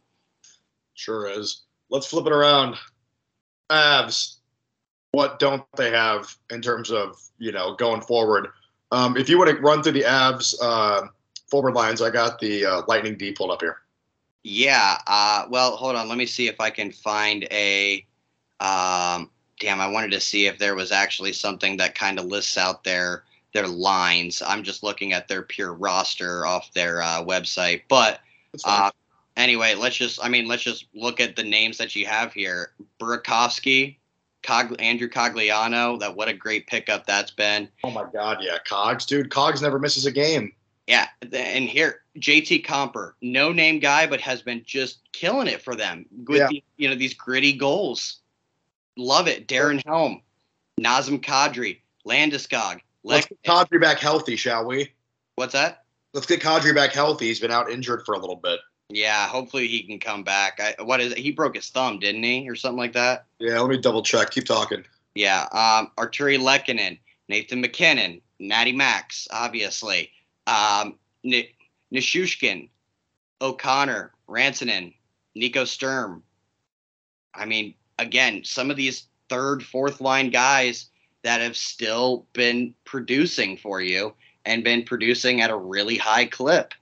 [0.95, 1.63] Sure is.
[1.91, 2.77] Let's flip it around.
[3.71, 4.37] Avs,
[5.13, 8.49] what don't they have in terms of you know going forward?
[8.91, 11.09] Um, if you want to run through the Avs uh,
[11.49, 13.79] forward lines, I got the uh, Lightning D pulled up here.
[14.43, 14.99] Yeah.
[15.07, 16.09] Uh, well, hold on.
[16.09, 18.07] Let me see if I can find a.
[18.61, 22.59] Um, damn, I wanted to see if there was actually something that kind of lists
[22.59, 24.43] out their their lines.
[24.45, 27.83] I'm just looking at their pure roster off their uh, website.
[27.89, 28.21] But
[28.65, 28.91] uh,
[29.37, 30.23] anyway, let's just.
[30.25, 32.73] I mean, let's just look at the names that you have here.
[33.01, 33.97] Burakovsky,
[34.43, 35.99] Cog, Andrew Cogliano.
[36.01, 37.69] That what a great pickup that's been.
[37.85, 39.31] oh my God, yeah, Cogs, dude.
[39.31, 40.53] Cogs never misses a game.
[40.89, 45.77] Yeah, and here JT Compher, no name guy, but has been just killing it for
[45.77, 46.49] them with Yeah.
[46.49, 48.19] the, you know these gritty goals.
[48.97, 49.47] Love it.
[49.47, 50.21] Darren Helm,
[50.81, 52.81] Nazem Kadri, Landeskog.
[53.05, 54.93] Let's get Kadri back healthy, shall we?
[55.37, 55.85] What's that?
[56.15, 57.27] Let's get Kadri back healthy.
[57.27, 58.61] He's been out injured for a little bit.
[58.91, 60.61] Yeah, hopefully he can come back.
[60.61, 61.19] I, what is it?
[61.19, 63.25] He broke his thumb, didn't he, or something like that?
[63.39, 64.31] Yeah, let me double check.
[64.31, 64.85] Keep talking.
[65.15, 65.43] Yeah.
[65.53, 70.11] Um, Artturi Lehkonen, Nathan MacKinnon, Natty Max, obviously.
[70.47, 71.45] Um, N-
[71.93, 72.69] Nichushkin,
[73.41, 74.95] O'Connor, Rantanen,
[75.35, 76.23] Nico Sturm.
[77.35, 80.91] I mean, again, some of these third, fourth line guys
[81.23, 86.75] that have still been producing for you and been producing at a really high clip.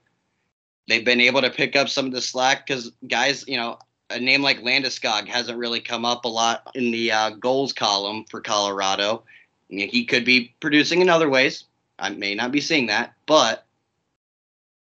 [0.87, 3.77] They've been able to pick up some of the slack because guys, you know,
[4.09, 8.25] a name like Landeskog hasn't really come up a lot in the uh, goals column
[8.29, 9.23] for Colorado.
[9.69, 11.65] He could be producing in other ways.
[11.97, 13.65] I may not be seeing that, but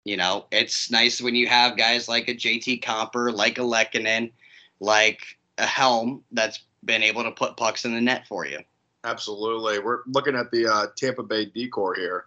[0.05, 4.31] you know, it's nice when you have guys like a JT Compher, like a Lehkonen,
[4.79, 5.21] like
[5.59, 8.61] a Helm that's been able to put pucks in the net for you.
[9.07, 9.79] Absolutely.
[9.79, 12.25] We're looking at the uh, Tampa Bay decor here.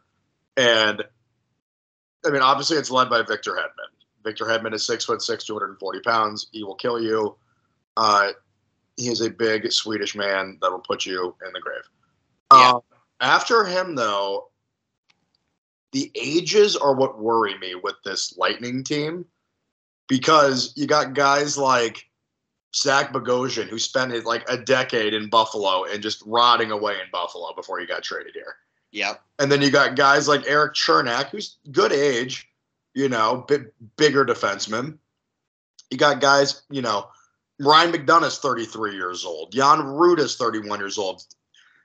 [0.55, 1.03] And
[2.25, 3.91] I mean, obviously, it's led by Victor Hedman.
[4.23, 6.47] Victor Hedman is six foot six, 240 pounds.
[6.53, 7.35] He will kill you.
[7.97, 8.29] Uh,
[8.95, 11.83] he is a big Swedish man that will put you in the grave.
[12.53, 12.71] Yeah.
[12.71, 12.79] Uh,
[13.19, 14.49] after him, though,
[15.91, 19.25] the ages are what worry me with this Lightning team
[20.07, 22.08] because you got guys like
[22.75, 27.09] Zach Bogosian, who spent his, like a decade in Buffalo and just rotting away in
[27.11, 28.55] Buffalo before he got traded here.
[28.91, 29.21] Yep.
[29.39, 32.47] And then you got guys like Erik Cernak, who's good age,
[32.93, 34.97] you know, big, bigger defenseman.
[35.91, 37.07] You got guys, you know,
[37.59, 39.51] Ryan McDonagh's 33 years old.
[39.51, 41.23] Jan Root Rutta's 31 years old.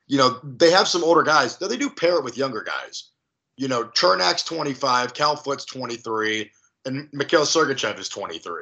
[0.07, 1.57] You know, they have some older guys.
[1.57, 3.11] Though they do pair it with younger guys.
[3.57, 6.51] You know, Cernak's 25, Cal Foote's 23,
[6.85, 8.53] and Mikhail Sergachev is 23.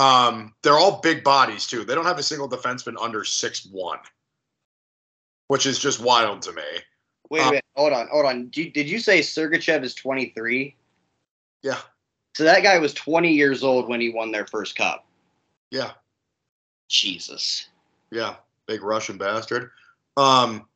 [0.00, 1.84] Um, they're all big bodies too.
[1.84, 3.98] They don't have a single defenseman under six one,
[5.48, 6.62] which is just wild to me.
[7.28, 7.64] Wait a Uh, minute.
[7.76, 8.08] Hold on.
[8.08, 8.44] Hold on.
[8.48, 10.74] Did you, did you say Sergachev is 23?
[11.62, 11.78] Yeah,
[12.34, 15.04] So that guy was 20 years old when he won their first cup.
[15.70, 15.92] yeah.
[16.88, 17.68] Jesus.
[18.10, 18.34] Yeah,
[18.66, 19.70] big Russian bastard.
[20.16, 20.66] Um,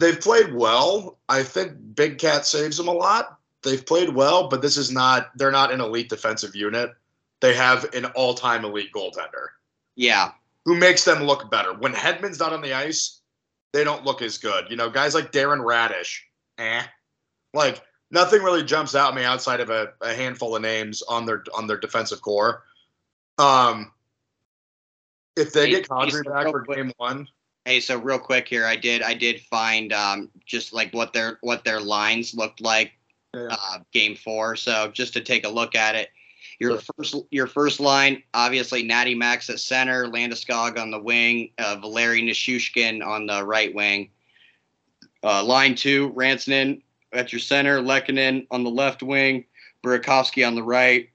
[0.00, 1.16] they've played well.
[1.30, 3.38] I think Big Cat saves them a lot.
[3.62, 5.30] They've played well, but this is not.
[5.38, 6.94] They're not an elite defensive unit.
[7.40, 9.48] They have an all-time elite goaltender
[9.94, 10.32] Yeah.
[10.64, 11.74] who makes them look better.
[11.74, 13.20] When Hedman's not on the ice,
[13.72, 14.70] they don't look as good.
[14.70, 16.20] You know, guys like Darren Raddysh,
[16.58, 16.82] eh?
[17.52, 21.26] Like nothing really jumps out at me outside of a, a handful of names on
[21.26, 22.64] their on their defensive core.
[23.38, 23.92] Um,
[25.36, 26.78] if they Hey, get Kadri back for quick.
[26.78, 27.28] game one,
[27.66, 31.38] Hey, so real quick here, I did I did find um, just like what their
[31.40, 32.92] what their lines looked like
[33.34, 33.48] Yeah.
[33.50, 34.54] uh, game four.
[34.54, 36.10] So just to take a look at it,
[36.58, 36.94] your Sure.
[36.96, 42.22] first your first line, obviously Natty Max at center, Landeskog on the wing, uh, Valeri
[42.22, 44.10] Nichushkin on the right wing.
[45.22, 49.44] Uh, line two, Rantanen at your center, Lehkonen on the left wing,
[49.82, 51.08] Burakovsky on the right.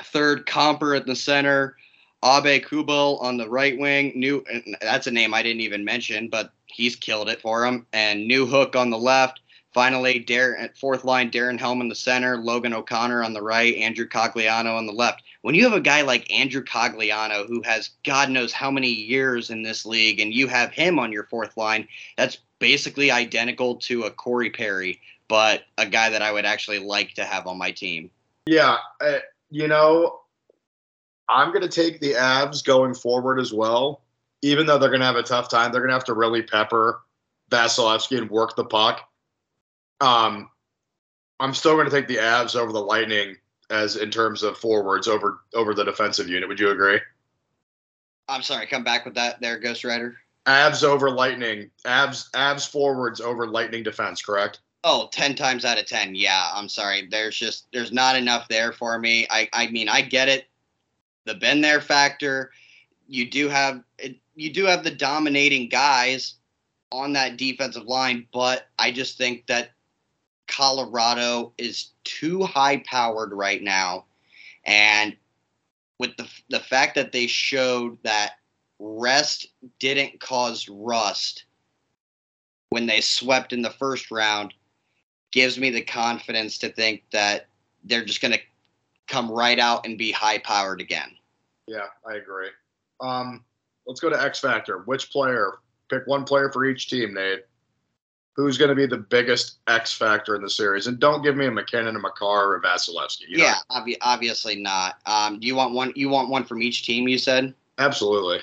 [0.00, 1.76] Third, Compher at the center,
[2.24, 4.12] Abe Kubel on the right wing.
[4.14, 7.86] New, and that's a name I didn't even mention, but he's killed it for him.
[7.92, 9.40] And Newhook on the left.
[9.76, 13.74] Finally, Darren at fourth line, Darren Helm in the center, Logan O'Connor on the right,
[13.74, 15.22] Andrew Cogliano on the left.
[15.42, 19.50] When you have a guy like Andrew Cogliano who has God knows how many years
[19.50, 21.86] in this league, and you have him on your fourth line,
[22.16, 27.12] that's basically identical to a Corey Perry, but a guy that I would actually like
[27.12, 28.10] to have on my team.
[28.46, 29.18] yeah, uh,
[29.50, 30.20] you know,
[31.28, 34.00] I'm gonna take the Avs going forward as well.
[34.40, 37.02] Even though they're gonna have a tough time, they're gonna have to really pepper
[37.50, 39.06] Vasilevskiy and work the puck.
[40.00, 40.50] Um,
[41.40, 43.36] I'm still gonna take the Avs over the Lightning
[43.70, 46.48] as in terms of forwards over over the defensive unit.
[46.48, 47.00] Would you agree?
[48.28, 50.16] I'm sorry, come back with that there, Ghost Rider.
[50.46, 51.70] Avs over Lightning.
[51.84, 54.22] Avs Avs forwards over Lightning defense.
[54.22, 54.60] Correct.
[54.84, 56.14] Oh, 10 times out of 10.
[56.14, 57.08] Yeah, I'm sorry.
[57.10, 59.26] There's just there's not enough there for me.
[59.30, 60.46] I I mean, I get it.
[61.24, 62.52] The been there factor.
[63.08, 63.82] You do have
[64.34, 66.34] you do have the dominating guys
[66.92, 69.70] on that defensive line, but I just think that
[70.48, 74.04] Colorado is too high powered right now.
[74.64, 75.16] And
[75.98, 78.32] with the the fact that they showed that
[78.78, 79.46] rest
[79.78, 81.44] didn't cause rust
[82.70, 84.52] when they swept in the first round
[85.32, 87.48] gives me the confidence to think that
[87.84, 88.40] they're just going to
[89.06, 91.10] come right out and be high powered again.
[91.66, 92.48] Yeah, I agree.
[93.00, 93.44] Um,
[93.86, 94.78] let's go to X Factor.
[94.80, 95.54] Which player?
[95.88, 97.44] Pick one player for each team, Nate.
[98.36, 100.86] Who's going to be the biggest X factor in the series.
[100.86, 103.28] And don't give me a MacKinnon, a Makar, or a Vasilevskiy.
[103.28, 103.38] You?
[103.38, 104.98] Yeah, obvi- obviously not.
[105.06, 105.92] Um, do you want one?
[105.96, 107.08] You want one from each team?
[107.08, 107.54] You said.
[107.78, 108.40] absolutely.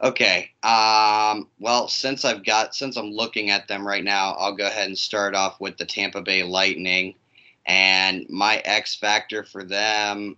[0.00, 0.50] Okay.
[0.62, 4.86] Um, well, since I've got since I'm looking at them right now, I'll go ahead
[4.86, 7.14] and start off with the Tampa Bay Lightning,
[7.66, 10.36] and my X factor for them.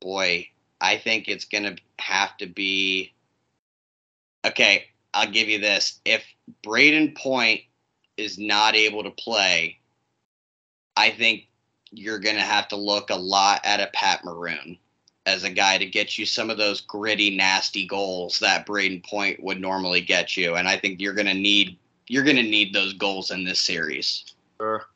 [0.00, 0.48] Boy,
[0.80, 3.12] I think it's gonna have to be.
[4.46, 6.00] Okay, I'll give you this.
[6.04, 6.24] If
[6.64, 7.62] Brayden Point
[8.20, 9.78] is not able to play,
[10.96, 11.46] I think
[11.90, 14.78] you're gonna have to look a lot at a Pat Maroon
[15.26, 19.42] as a guy to get you some of those gritty, nasty goals that Brayden Point
[19.42, 20.54] would normally get you.
[20.54, 21.78] And I think you're gonna need
[22.08, 24.34] you're gonna need those goals in this series.
[24.58, 24.86] Sure.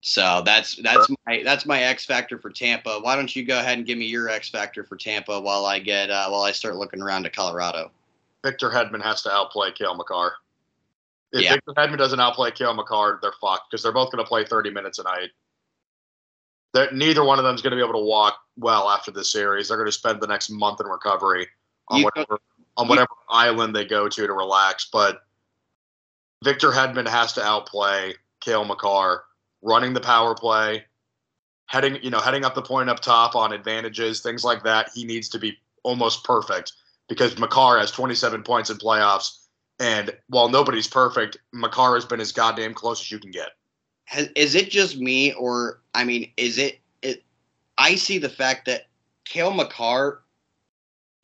[0.00, 3.00] So that's that's my that's my X factor for Tampa.
[3.00, 5.80] Why don't you go ahead and give me your X factor for Tampa while I
[5.80, 7.90] get uh, while I start looking around to Colorado.
[8.44, 10.34] Victor Hedman has to outplay Cale Makar.
[11.36, 11.52] If Yeah.
[11.54, 14.70] Victor Hedman doesn't outplay Cale Makar, they're fucked because they're both going to play 30
[14.70, 15.30] minutes a night.
[16.72, 19.30] They're, neither one of them is going to be able to walk well after this
[19.30, 19.68] series.
[19.68, 21.46] They're going to spend the next month in recovery
[21.88, 22.40] on You- whatever
[22.78, 24.88] on you- whatever island they go to to relax.
[24.90, 25.22] But
[26.44, 29.24] Victor Hedman has to outplay Cale Makar,
[29.62, 30.86] running the power play,
[31.66, 34.90] heading you know heading up the point up top on advantages, things like that.
[34.94, 36.72] He needs to be almost perfect
[37.08, 39.45] because McCarr has 27 points in playoffs.
[39.78, 43.50] And while nobody's perfect, Makar has been as goddamn close as you can get.
[44.06, 46.80] Has, is it just me, or I mean, is it?
[47.02, 47.22] It
[47.76, 48.86] I see the fact that
[49.24, 50.22] Cale Makar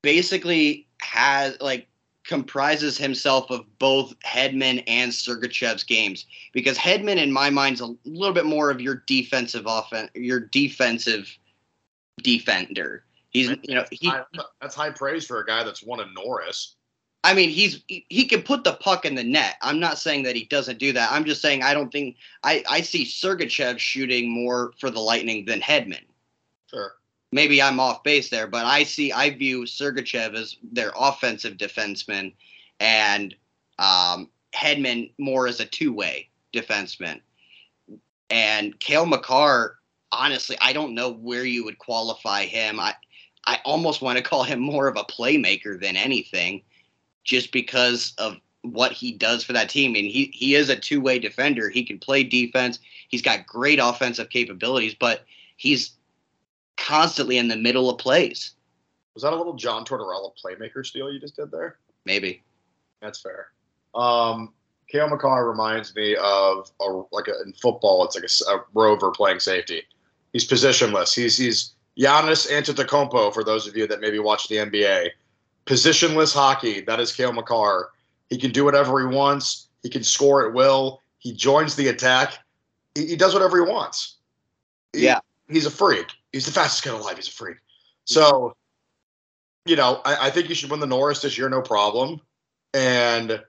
[0.03, 1.87] basically has like
[2.25, 7.95] comprises himself of both Hedman and Sergachev's games because Hedman, in my mind, is a
[8.05, 11.37] little bit more of your defensive offense, your defensive
[12.23, 13.05] defender.
[13.31, 14.12] He's you know he
[14.61, 16.77] that's high praise for a guy that's won a Norris.
[17.25, 19.57] I mean, he's he, he can put the puck in the net.
[19.63, 21.13] I'm not saying that he doesn't do that.
[21.13, 25.45] I'm just saying I don't think I I see Sergachev shooting more for the Lightning
[25.45, 26.05] than Hedman.
[26.69, 26.95] Sure.
[27.31, 32.35] Maybe I'm off base there, but I see I view Sergachev as their offensive defenseman,
[32.81, 33.35] and
[33.79, 37.21] um, Hedman more as a two way defenseman.
[38.31, 39.79] And Cale Makar,
[40.11, 42.81] honestly, I don't know where you would qualify him.
[42.81, 42.95] I
[43.47, 46.63] I almost want to call him more of a playmaker than anything
[47.25, 49.95] just because of what he does for that team.
[49.95, 51.69] And he he is a two way defender.
[51.69, 52.79] He can play defense.
[53.09, 55.25] He's got great offensive capabilities, but
[55.57, 55.93] he's
[56.77, 58.53] constantly in the middle of plays.
[59.15, 61.77] Was that a little John Tortorella playmaker steal you just did there?
[62.07, 62.43] Maybe.
[63.01, 63.49] That's fair.
[63.95, 64.55] Um,
[64.89, 68.05] Cale Makar reminds me of a like a, in football.
[68.05, 69.83] It's like a rover playing safety.
[70.33, 71.15] He's positionless.
[71.15, 75.11] He's he's Giannis Antetokounmpo for those of you that maybe watch the NBA.
[75.66, 76.81] Positionless hockey.
[76.81, 77.90] That is Cale Makar.
[78.31, 79.68] He can do whatever he wants.
[79.83, 81.01] He can score at will.
[81.18, 82.38] He joins the attack.
[82.94, 84.16] He, he does whatever he wants.
[84.92, 85.20] He- Yeah.
[85.48, 86.07] he's a freak.
[86.33, 87.16] He's the fastest kid alive.
[87.16, 87.59] He's a freak.
[88.05, 88.57] So,
[89.66, 92.20] you know, I, I think you should win the Norris this year, no problem.
[92.75, 93.42] And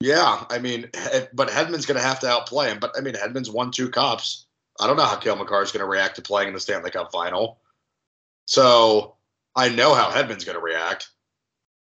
[0.00, 0.90] yeah, I mean,
[1.32, 2.78] but Hedman's going to have to outplay him.
[2.80, 4.46] But I mean, Hedman's won two cups.
[4.80, 6.90] I don't know how Cale Makar is going to react to playing in the Stanley
[6.90, 7.58] Cup final.
[8.46, 9.14] So
[9.54, 11.10] I know how Hedman's going to react.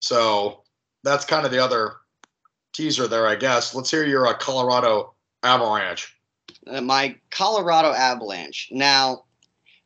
[0.00, 0.62] So
[1.02, 1.96] that's kind of the other
[2.72, 3.74] teaser there, I guess.
[3.74, 6.16] Let's hear your uh, Colorado Avalanche.
[6.66, 8.68] Uh, my Colorado Avalanche.
[8.70, 9.24] Now,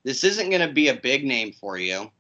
[0.05, 2.11] this isn't going to be a big name for you,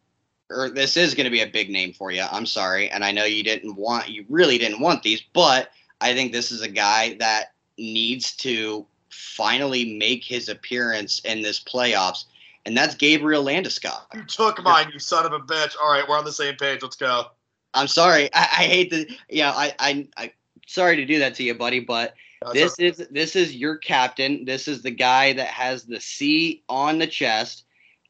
[0.50, 2.24] or this is going to be a big name for you.
[2.30, 6.14] I'm sorry, and I know you didn't want, you really didn't want these, but I
[6.14, 12.26] think this is a guy that needs to finally make his appearance in this playoffs,
[12.64, 14.02] and that's Gabriel Landeskog.
[14.14, 15.74] You took mine, you son of a bitch.
[15.82, 16.82] All right, we're on the same page.
[16.82, 17.26] Let's go.
[17.74, 20.32] I'm sorry, I, I hate to, yeah, I, I, I,
[20.66, 24.44] sorry to do that to you, buddy, but That's this is this is your captain.
[24.44, 27.64] This is the guy that has the C on the chest,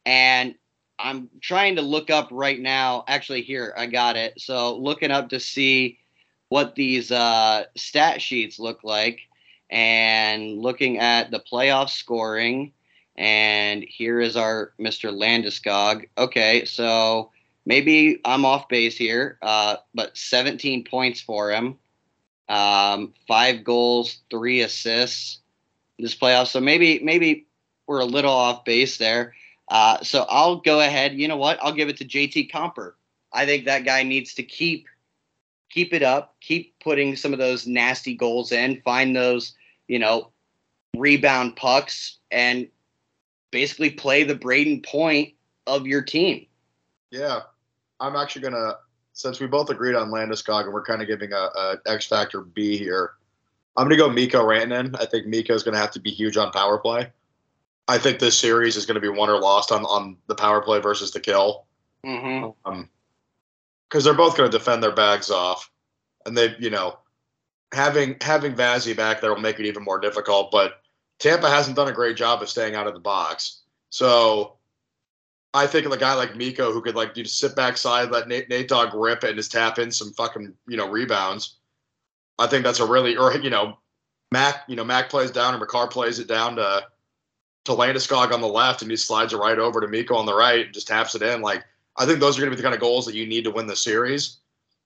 [0.06, 0.54] and
[0.98, 3.04] I'm trying to look up right now.
[3.08, 4.40] Actually, here I got it.
[4.40, 5.98] So looking up to see
[6.48, 9.20] what these uh, stat sheets look like,
[9.70, 12.72] and looking at the playoff scoring.
[13.14, 15.12] And here is our Mr.
[15.12, 16.08] Landeskog.
[16.16, 17.31] Okay, so
[17.64, 21.78] maybe I'm off base here, uh, but 17 points for him
[22.52, 25.40] um, five goals, three assists
[25.98, 26.48] this playoff.
[26.48, 27.46] So maybe maybe
[27.86, 29.34] we're a little off base there.
[29.68, 31.14] Uh, so I'll go ahead.
[31.14, 31.58] You know what?
[31.62, 32.92] I'll give it to JT Compher.
[33.32, 34.86] I think that guy needs to keep
[35.70, 39.54] keep it up, keep putting some of those nasty goals in, find those
[39.88, 40.30] you know
[40.94, 42.68] rebound pucks, and
[43.50, 45.34] basically play the Brayden Point
[45.66, 46.46] of your team.
[47.10, 47.42] Yeah,
[48.02, 48.74] I'm actually gonna
[49.12, 52.40] since we both agreed on Landeskog and we're kind of giving a, a X Factor
[52.40, 53.12] B here.
[53.76, 55.00] I'm gonna go Mikko Rantanen.
[55.00, 57.10] I think Mikko is gonna have to be huge on power play.
[57.86, 60.80] I think this series is gonna be won or lost on on the power play
[60.80, 61.64] versus the kill.
[62.04, 62.50] Mm-hmm.
[62.70, 62.88] Um,
[63.88, 65.70] because they're both gonna defend their bags off,
[66.26, 66.98] and they, you know,
[67.72, 70.50] having having Vazzy back there will make it even more difficult.
[70.50, 70.80] But
[71.20, 74.56] Tampa hasn't done a great job of staying out of the box, so.
[75.54, 78.28] I think of a guy like Mikko who could like you just sit backside, let
[78.28, 81.56] Nate, Nate Dogg rip and just tap in some fucking you know rebounds.
[82.38, 83.78] I think that's a really or you know
[84.30, 86.86] Mac you know Mac plays down and Makar plays it down to
[87.64, 90.34] to Landeskog on the left and he slides it right over to Mikko on the
[90.34, 91.42] right and just taps it in.
[91.42, 91.64] Like
[91.96, 93.50] I think those are going to be the kind of goals that you need to
[93.50, 94.38] win the series.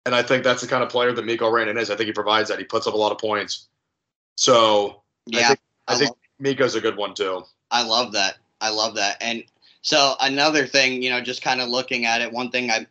[0.06, 1.90] And I think that's the kind of player that Mikko Rantanen is.
[1.90, 2.60] I think he provides that.
[2.60, 3.68] He puts up a lot of points.
[4.36, 7.44] So Yeah, I think, I I think Mikko's a good one too.
[7.72, 8.38] I love that.
[8.62, 9.18] I love that.
[9.22, 9.44] And
[9.82, 12.86] so another thing, you know, just kind of looking at it, one thing I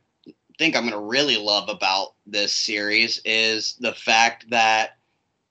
[0.58, 4.96] think I'm going to really love about this series is the fact that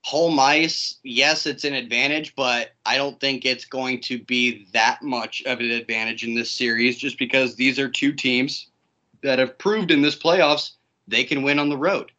[0.02, 5.02] home ice, yes, it's an advantage, but I don't think it's going to be that
[5.02, 8.68] much of an advantage in this series just because these are two teams
[9.22, 10.72] that have proved in this playoffs
[11.08, 12.12] they can win on the road.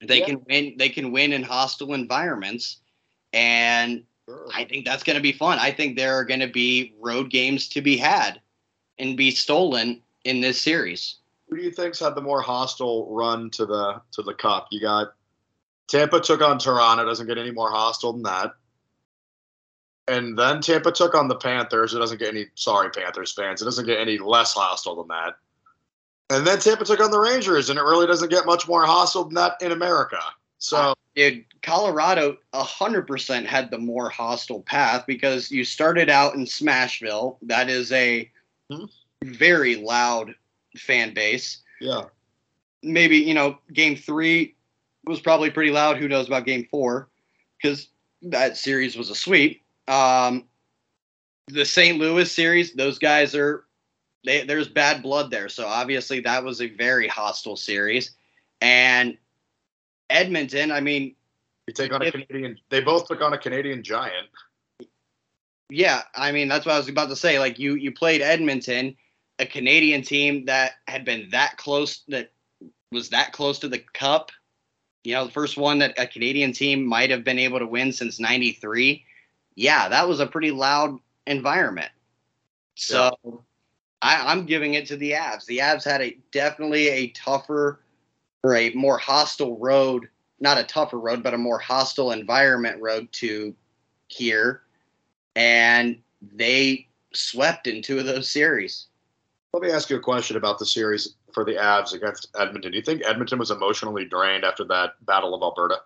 [0.00, 0.26] They Yeah.
[0.26, 2.78] can win they can win in hostile environments
[3.32, 4.04] and
[4.54, 5.58] I think that's going to be fun.
[5.58, 8.40] I think there are going to be road games to be had
[8.98, 11.16] and be stolen in this series.
[11.48, 14.68] Who do you think's had the more hostile run to the to the cup?
[14.70, 15.12] You got
[15.88, 18.52] Tampa took on Toronto, doesn't get any more hostile than that.
[20.08, 21.94] And then Tampa took on the Panthers.
[21.94, 23.60] It doesn't get any sorry Panthers fans.
[23.60, 25.34] It doesn't get any less hostile than that.
[26.30, 29.24] And then Tampa took on the Rangers, and it really doesn't get much more hostile
[29.24, 30.18] than that in America.
[30.58, 37.36] So Dude, Colorado 100% had the more hostile path because you started out in Smashville.
[37.42, 38.30] That is a
[38.70, 38.84] Hmm.
[39.24, 40.34] very loud
[40.78, 41.58] fan base.
[41.80, 42.04] yeah,
[42.82, 44.54] maybe you know game three
[45.04, 47.08] was probably pretty loud who knows about game four
[47.60, 47.88] because
[48.22, 50.44] that series was a sweep um
[51.48, 53.64] the st louis series those guys are
[54.24, 58.12] they, there's bad blood there so obviously that was a very hostile series
[58.60, 59.16] and
[60.10, 61.14] edmonton i mean
[61.66, 62.58] you take on a Canadian.
[62.70, 64.28] They both took on a Canadian giant.
[65.70, 67.38] yeah i mean that's what i was about to say.
[67.38, 68.96] Like you you played edmonton
[69.38, 72.30] a canadian team that had been that close that
[72.90, 74.30] was that close to the cup.
[75.04, 77.92] You know the first one that a canadian team might have been able to win
[77.92, 79.04] since 93
[79.54, 81.90] yeah that was a pretty loud environment.
[82.74, 83.16] So
[84.02, 85.46] I, i'm giving it to the avs.
[85.46, 87.80] The avs had a definitely a tougher
[88.42, 90.08] or a more hostile road
[90.40, 93.54] not a tougher road but a more hostile environment road to
[94.08, 94.62] here
[95.36, 98.86] and they swept in two of those series.
[99.52, 102.72] Let me ask you a question about the series for the Avs against Edmonton.
[102.72, 105.80] Do you think Edmonton was emotionally drained after that Battle of Alberta?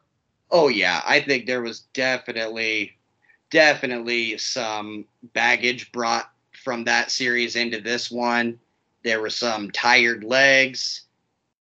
[0.50, 2.96] Oh yeah, I think there was definitely
[3.50, 6.30] definitely some baggage brought
[6.64, 8.58] from that series into this one.
[9.02, 11.02] There were some tired legs.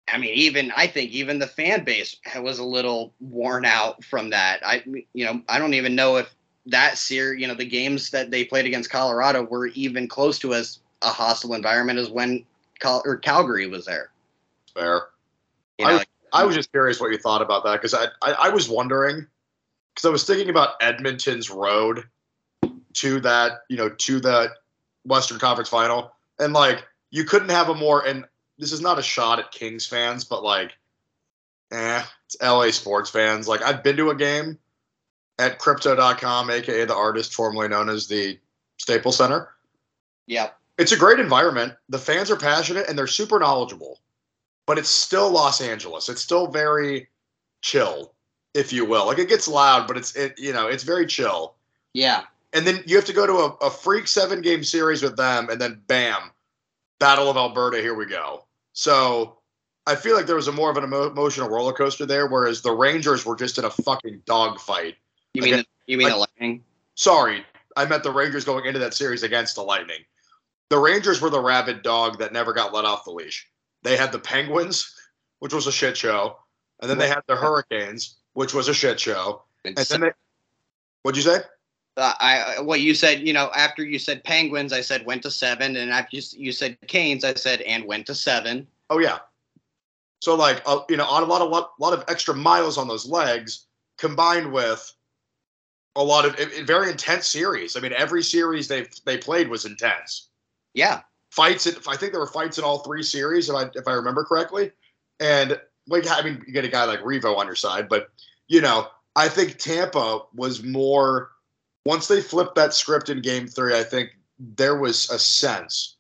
[0.07, 4.29] I mean, even I think even the fan base was a little worn out from
[4.31, 4.59] that.
[4.65, 6.33] I you know, I don't even know if
[6.67, 10.53] that series, you know, the games that they played against Colorado were even close to
[10.53, 12.45] as a hostile environment as when
[12.79, 14.11] Cal- or Calgary was there.
[14.73, 15.07] Fair.
[15.77, 16.01] You know,
[16.31, 19.25] I was just curious what you thought about that because I, I I was wondering
[19.93, 22.03] because I was thinking about Edmonton's road
[22.93, 24.51] to that you know to the
[25.05, 28.25] Western Conference Final and like you couldn't have a more and
[28.57, 30.71] this is not a shot at Kings fans but like
[31.71, 34.57] eh it's LA sports fans like I've been to a game
[35.39, 38.39] at crypto.com aka the artist formerly known as the
[38.77, 39.49] Staples Center
[40.25, 41.73] yeah, it's a great environment.
[41.89, 43.99] The fans are passionate and they're super knowledgeable,
[44.65, 46.09] but it's still Los Angeles.
[46.09, 47.09] It's still very
[47.61, 48.13] chill,
[48.53, 49.05] if you will.
[49.05, 51.55] Like it gets loud, but it's it you know it's very chill.
[51.93, 52.23] yeah,
[52.53, 55.49] And then you have to go to a, a freak seven game series with them,
[55.49, 56.31] and then bam,
[56.99, 57.77] Battle of Alberta.
[57.77, 58.45] Here we go.
[58.73, 59.37] So
[59.85, 62.61] I feel like there was a more of an emo- emotional roller coaster there, whereas
[62.61, 64.95] the Rangers were just in a fucking dogfight.
[65.33, 66.63] You mean the, you mean Like- the Lightning?
[66.95, 67.43] Sorry,
[67.75, 69.99] I meant the Rangers going into that series against the Lightning.
[70.69, 73.47] The Rangers were the rabid dog that never got let off the leash.
[73.83, 74.95] They had the Penguins,
[75.39, 76.37] which was a shit show,
[76.81, 80.11] and then they had the Hurricanes, which was a shit show, and then they.
[81.01, 81.41] What'd you say?
[81.97, 85.31] Uh, I what you said, you know, after you said Penguins, I said went to
[85.31, 88.67] seven, and after you, you said Canes, I said and went to seven.
[88.89, 89.19] Oh yeah.
[90.21, 92.87] So like uh, you know, on a lot of lot, lot of extra miles on
[92.87, 93.67] those legs,
[93.97, 94.91] combined with
[95.95, 97.75] a lot of it, it- very intense series.
[97.77, 100.29] I mean, every series they they played was intense.
[100.73, 101.67] Yeah, fights.
[101.67, 104.23] In, I think there were fights in all three series, if I if I remember
[104.23, 104.71] correctly.
[105.19, 108.09] And like, I mean, you get a guy like Revo on your side, but
[108.47, 111.32] you know, I think Tampa was more
[111.85, 115.95] once they flipped that script in game three, I think there was a sense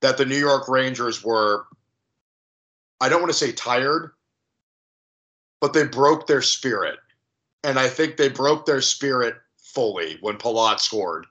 [0.00, 1.66] that the New York Rangers were
[3.00, 4.12] I don't want to say tired,
[5.60, 6.98] but they broke their spirit.
[7.64, 11.26] And I think they broke their spirit fully when Palat scored.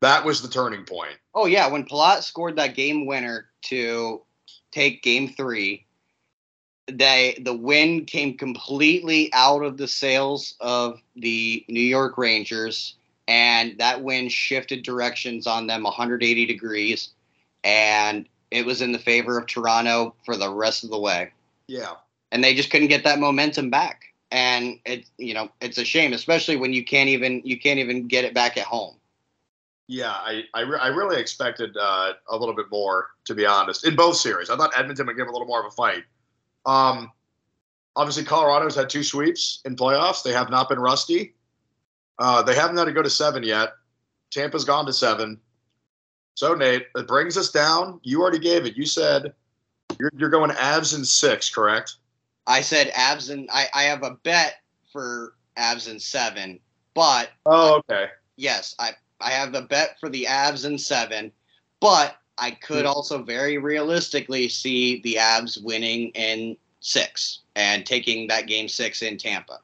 [0.00, 1.16] That was the turning point.
[1.34, 4.22] Oh yeah, when Palat scored that game winner to
[4.72, 5.86] take game three,
[6.92, 12.94] they the wind came completely out of the sails of the New York Rangers,
[13.28, 17.10] and that wind shifted directions on them 180 degrees,
[17.64, 21.30] and it was in the favor of Toronto for the rest of the way.
[21.66, 21.94] Yeah.
[22.32, 24.02] And they just couldn't get that momentum back.
[24.32, 28.06] And it you know, it's a shame, especially when you can't even you can't even
[28.06, 28.94] get it back at home.
[29.88, 33.84] Yeah, I I, re- I really expected uh, a little bit more, to be honest,
[33.84, 34.48] in both series.
[34.48, 36.04] I thought Edmonton would give a little more of a fight.
[36.66, 37.10] Um,
[37.96, 40.22] obviously, Colorado's had two sweeps in playoffs.
[40.22, 41.34] They have not been rusty.
[42.18, 43.70] Uh, they haven't had to go to seven yet.
[44.30, 45.40] Tampa's gone to seven.
[46.34, 48.00] So Nate, it brings us down.
[48.02, 48.76] You already gave it.
[48.76, 49.32] You said
[49.98, 51.96] you're, you're going abs in six, correct?
[52.46, 54.56] I said abs and I, I have a bet
[54.92, 56.60] for abs in seven,
[56.94, 58.06] but Oh, okay.
[58.36, 61.32] yes, I I have the bet for the abs in seven,
[61.80, 68.46] but I could also very realistically see the Avs winning in six and taking that
[68.46, 69.60] game six in Tampa.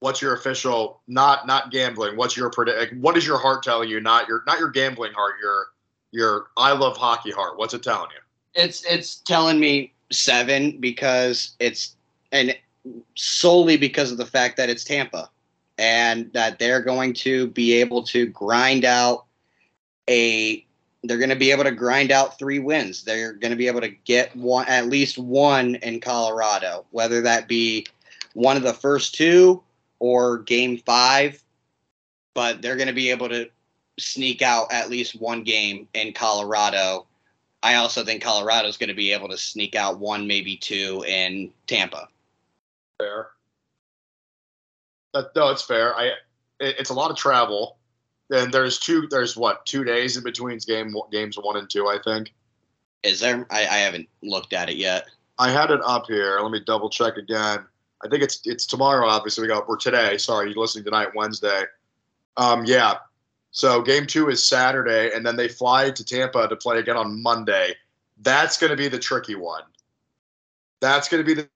[0.00, 1.00] What's your official?
[1.06, 2.16] Not not gambling.
[2.16, 2.96] What's your predict?
[2.96, 4.00] What is your heart telling you?
[4.00, 5.34] Not your not your gambling heart.
[5.40, 5.66] Your
[6.10, 7.58] your I love hockey heart.
[7.58, 8.60] What's it telling you?
[8.60, 11.96] It's it's telling me seven because it's
[12.32, 12.56] and
[13.14, 15.30] solely because of the fact that it's Tampa
[15.78, 19.26] and that they're going to be able to grind out
[20.08, 20.64] a
[21.02, 23.04] they're going to be able to grind out three wins.
[23.04, 27.48] They're going to be able to get one at least one in Colorado, whether that
[27.48, 27.86] be
[28.34, 29.62] one of the first two
[29.98, 31.42] or game 5,
[32.34, 33.48] but they're going to be able to
[33.98, 37.06] sneak out at least one game in Colorado
[37.62, 41.52] I also think Colorado's going to be able to sneak out one, maybe two in
[41.66, 42.08] Tampa.
[42.98, 43.28] Fair.
[45.12, 45.94] That, no, it's fair.
[45.94, 46.04] I
[46.60, 47.76] it, it's a lot of travel,
[48.30, 49.06] and there's two.
[49.10, 51.88] There's what two days in between game games one and two.
[51.88, 52.32] I think
[53.02, 53.46] Is there?
[53.50, 55.06] I, I haven't looked at it yet.
[55.38, 56.38] I had it up here.
[56.40, 57.60] Let me double check again.
[58.04, 59.08] I think it's it's tomorrow.
[59.08, 60.16] Obviously, we got or today.
[60.18, 61.64] Sorry, you're listening tonight, Wednesday.
[62.36, 62.94] Um, yeah.
[63.52, 67.20] So game two is Saturday, and then they fly to Tampa to play again on
[67.20, 67.74] Monday.
[68.22, 69.64] That's going to be the tricky one.
[70.80, 71.48] That's going to be the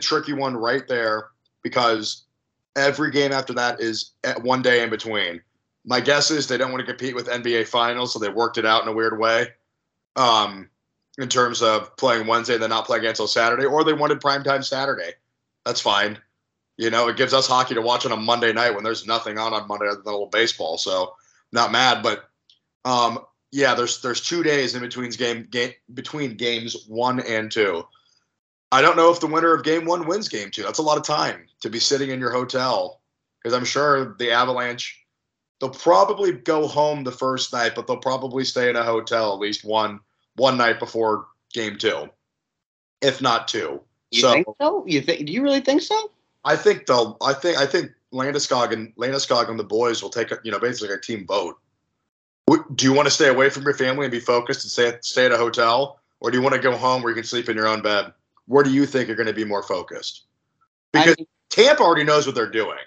[0.00, 1.28] tricky one right there
[1.62, 2.24] because
[2.76, 5.40] every game after that is at one day in between.
[5.88, 8.66] My guess is they don't want to compete with NBA Finals, so they worked it
[8.66, 9.48] out in a weird way.
[10.16, 10.68] Um,
[11.16, 14.62] in terms of playing Wednesday and then not playing until Saturday, or they wanted primetime
[14.62, 15.12] Saturday.
[15.64, 16.18] That's fine.
[16.76, 19.38] You know, it gives us hockey to watch on a Monday night when there's nothing
[19.38, 20.76] on on Monday other than a little baseball.
[20.76, 21.14] So
[21.52, 22.28] not mad, but
[22.84, 23.20] um,
[23.50, 27.82] yeah, there's there's two days in between game, game between games one and two.
[28.70, 30.64] I don't know if the winner of game one wins game two.
[30.64, 33.00] That's a lot of time to be sitting in your hotel
[33.42, 35.02] because I'm sure the Avalanche
[35.60, 39.40] they'll probably go home the first night, but they'll probably stay in a hotel at
[39.40, 40.00] least one
[40.36, 42.08] one night before game two,
[43.00, 43.80] if not two.
[44.10, 44.84] You so think so?
[44.86, 45.26] You think?
[45.26, 46.10] Do you really think so?
[46.44, 47.16] I think they'll.
[47.22, 50.58] I think I think Landeskog and Landeskog and the boys will take a, you know
[50.58, 51.58] basically a team vote.
[52.74, 55.26] Do you want to stay away from your family and be focused and stay stay
[55.26, 57.56] at a hotel, or do you want to go home where you can sleep in
[57.56, 58.12] your own bed?
[58.46, 60.24] Where do you think you're going to be more focused?
[60.92, 62.78] Because I mean, Tampa already knows what they're doing.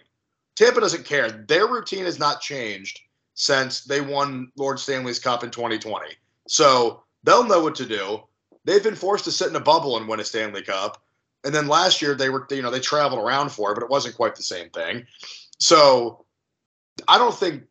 [0.56, 1.30] Tampa doesn't care.
[1.30, 2.99] Their routine has not changed
[3.34, 6.08] since they won Lord Stanley's Cup in 2020.
[6.47, 8.24] So they'll know what to do.
[8.66, 11.02] They've been forced to sit in a bubble and win a Stanley Cup.
[11.43, 13.89] And then last year they were, you know, they traveled around for it, but it
[13.89, 15.08] wasn't quite the same thing.
[15.58, 16.26] So
[17.08, 17.64] I don't think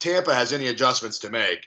[0.00, 1.66] Tampa has any adjustments to make.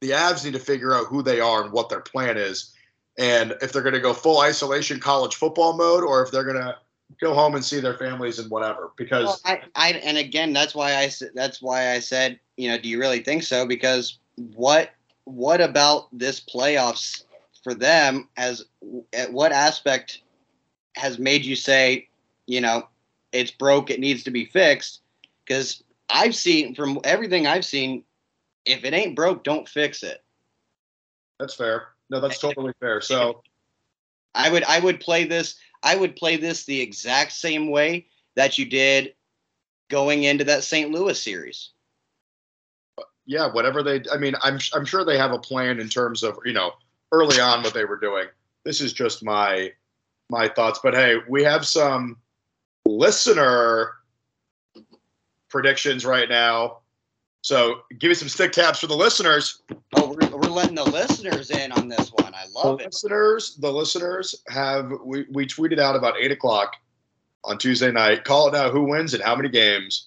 [0.00, 2.72] The Avs need to figure out who they are and what their plan is,
[3.18, 6.56] and if they're going to go full isolation college football mode, or if they're going
[6.56, 6.76] to
[7.20, 8.92] go home and see their families and whatever.
[8.96, 12.78] Because well, I, I, and again, that's why I, that's why I said, you know,
[12.78, 13.66] do you really think so?
[13.66, 14.18] Because
[14.54, 14.90] what,
[15.24, 17.24] what about this playoffs
[17.62, 18.28] for them?
[18.36, 18.64] As
[19.12, 20.20] at what aspect
[20.96, 22.08] has made you say,
[22.46, 22.88] you know,
[23.32, 25.00] it's broke, it needs to be fixed?
[25.44, 28.04] Because I've seen from everything I've seen,
[28.64, 30.22] if it ain't broke, don't fix it.
[31.38, 31.88] that's fair.
[32.10, 33.00] No, that's totally fair.
[33.00, 33.42] So
[34.34, 38.06] I would I would play this I would play this the exact same way
[38.36, 39.14] that you did
[39.88, 40.90] going into that St.
[40.90, 41.70] Louis series.
[43.26, 44.02] yeah, whatever they.
[44.12, 46.72] I mean, I'm I'm sure they have a plan in terms of you know
[47.12, 48.26] early on what they were doing.
[48.64, 49.72] This is just my
[50.30, 50.80] my thoughts.
[50.82, 52.16] But hey, we have some
[52.86, 53.92] listener
[55.48, 56.78] predictions right now.
[57.42, 59.62] So give me some stick taps for the listeners.
[59.96, 62.32] Oh, we're, we're letting the listeners in on this one.
[62.34, 62.86] I love the it.
[62.92, 66.74] listeners, the listeners have we, we tweeted out about eight o'clock
[67.44, 68.22] on Tuesday night.
[68.24, 70.06] Call it now who wins and how many games.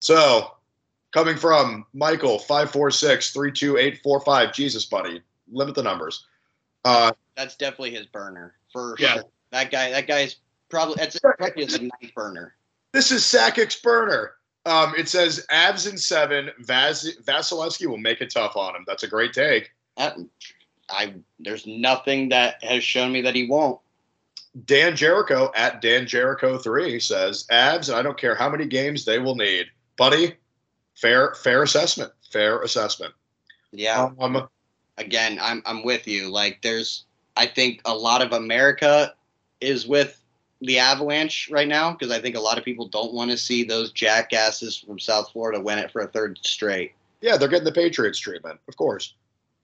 [0.00, 0.50] So
[1.12, 4.52] coming from Michael five four six three two eight four five.
[4.52, 5.22] Jesus, buddy,
[5.52, 6.26] limit the numbers.
[6.84, 9.14] Uh, That's definitely his burner for Yeah.
[9.14, 9.24] sure.
[9.52, 9.90] That guy.
[9.90, 10.36] That guy's
[10.70, 12.54] probably that's probably his ninth burner.
[12.92, 14.32] this is Sakic's burner.
[14.64, 16.50] Um, it says abs in seven.
[16.60, 18.84] Vas- Vasilevskiy will make it tough on him.
[18.86, 19.72] That's a great take.
[19.96, 20.16] That,
[20.88, 23.80] I there's nothing that has shown me that he won't.
[24.66, 29.04] Dan Jericho at Dan Jericho three says abs, and I don't care how many games
[29.04, 30.36] they will need, buddy.
[30.94, 32.12] Fair, fair assessment.
[32.30, 33.14] Fair assessment.
[33.72, 34.10] Yeah.
[34.20, 34.48] Um,
[34.98, 36.28] Again, I'm I'm with you.
[36.28, 37.04] Like there's
[37.36, 39.14] I think a lot of America
[39.60, 40.21] is with
[40.62, 43.64] the Avalanche right now because I think a lot of people don't want to see
[43.64, 46.92] those jackasses from South Florida win it for a third straight.
[47.20, 49.14] yeah, they're getting the Patriots treatment, of course.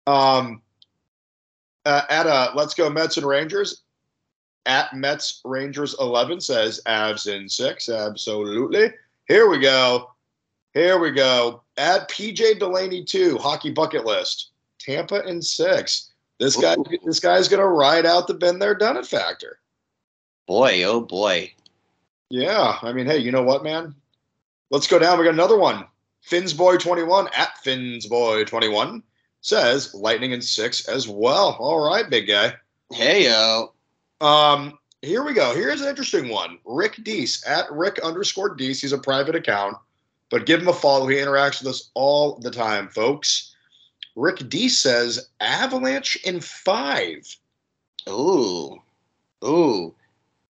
[0.07, 0.61] Um,
[1.85, 3.81] uh, at uh, let's go Mets and Rangers.
[4.65, 7.89] At Mets Rangers eleven says abs in six.
[7.89, 8.91] Absolutely.
[9.27, 10.11] Here we go.
[10.73, 11.61] Here we go.
[11.77, 14.51] At PJ Delaney two hockey bucket list.
[14.79, 16.11] Tampa in six.
[16.39, 16.85] This guy, Ooh.
[17.05, 19.59] this guy's gonna ride out the been there, done it factor.
[20.45, 21.53] Boy, oh boy.
[22.29, 23.95] Yeah, I mean, hey, you know what, man?
[24.69, 25.19] Let's go down.
[25.19, 25.85] We got another one.
[26.27, 29.03] Finsboy21 at Finsboy21
[29.41, 31.57] says Lightning in six as well.
[31.59, 32.53] All right, big guy.
[32.91, 33.73] Hey yo.
[34.21, 35.53] Um, here we go.
[35.53, 36.57] Here's an interesting one.
[36.65, 38.81] Rick Deese at Rick underscore Deese.
[38.81, 39.77] He's a private account,
[40.29, 41.07] but give him a follow.
[41.07, 43.53] He interacts with us all the time, folks.
[44.15, 47.35] Rick Deese says Avalanche in five.
[48.09, 48.81] Ooh.
[49.43, 49.93] Ooh.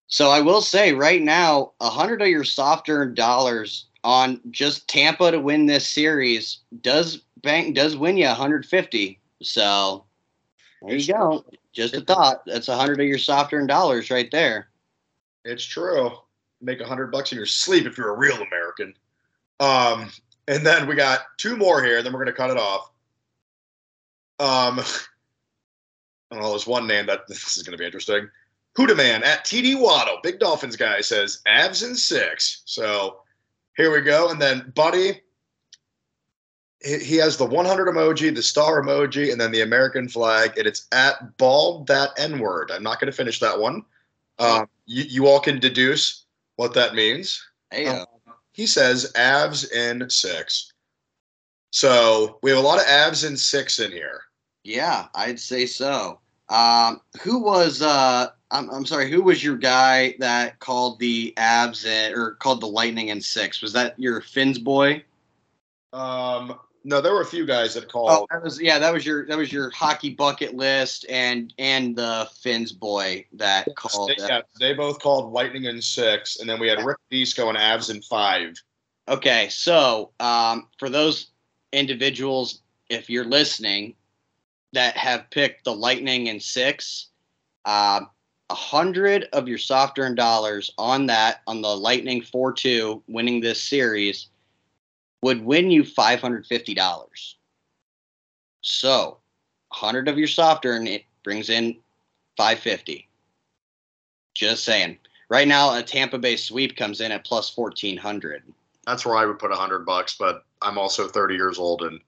[0.08, 4.88] So I will say right now, a hundred of your soft earned dollars on just
[4.88, 9.20] Tampa to win this series does bank does win you 150.
[9.42, 10.06] So
[10.82, 11.46] there you go.
[11.72, 12.44] Just a thought.
[12.46, 14.70] That's a hundred of your soft earned dollars right there.
[15.46, 16.12] It's true.
[16.62, 18.94] Make a hundred bucks in your sleep if you're a real American.
[19.60, 20.12] Um,
[20.48, 22.04] and then we got two more here.
[22.04, 22.92] Then we're gonna cut it off.
[24.40, 24.80] Um,
[26.32, 26.50] I don't know.
[26.50, 28.30] There's one name that this is gonna be interesting.
[28.78, 32.64] Huda Man at TD Waddle, Big Dolphins guy says abs in six.
[32.66, 33.22] So
[33.78, 34.30] here we go.
[34.30, 35.22] And then Buddy,
[36.84, 40.88] he has the 100 emoji, the star emoji, and then the American flag, and it's
[40.92, 42.72] at bald that N word.
[42.72, 43.84] I'm not going to finish that one.
[44.40, 47.42] Um, you, you all can deduce what that means.
[47.72, 48.06] Hey yo.
[48.52, 50.72] He says abs in six.
[51.72, 54.22] So we have a lot of abs in six in here.
[54.64, 56.20] Yeah, I'd say so.
[56.54, 61.86] Um, who was uh I'm, I'm sorry, who was your guy that called the abs
[61.86, 63.62] in, or called the lightning in six?
[63.64, 65.04] Was that your Finns boy?
[65.92, 68.28] Um, no, there were a few guys that Oh, called.
[68.30, 72.30] that was yeah, that was your that was your hockey bucket list and and the
[72.44, 76.68] Finns boy that called they, yeah, they both called lightning in six, and then we
[76.68, 78.54] had Rick Deese and abs in five.
[79.08, 81.32] Okay, so um, for those
[81.72, 83.96] individuals, if you're listening,
[84.74, 87.08] that have picked the Lightning in six,
[87.66, 88.10] um,
[88.50, 93.40] a hundred of your soft earned dollars on that on the Lightning four two winning
[93.40, 94.28] this series
[95.22, 97.38] would win you five hundred fifty dollars.
[98.62, 99.20] So,
[99.72, 101.78] hundred of your soft earn it brings in
[102.38, 103.08] five fifty.
[104.34, 104.98] Just saying.
[105.30, 108.44] Right now, a Tampa Bay sweep comes in at plus fourteen hundred.
[108.86, 112.00] That's where I would put a hundred bucks, but I'm also 30 years old and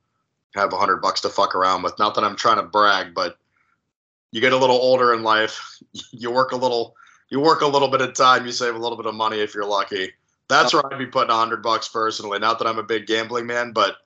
[0.55, 1.97] have a hundred bucks to fuck around with.
[1.99, 3.37] Not that I'm trying to brag, but
[4.31, 5.79] you get a little older in life,
[6.11, 6.95] you work a little,
[7.29, 9.53] you work a little bit of time, you save a little bit of money if
[9.53, 10.11] you're lucky.
[10.47, 12.37] That's where I'd be putting a hundred bucks personally.
[12.37, 13.97] Not that I'm a big gambling man, but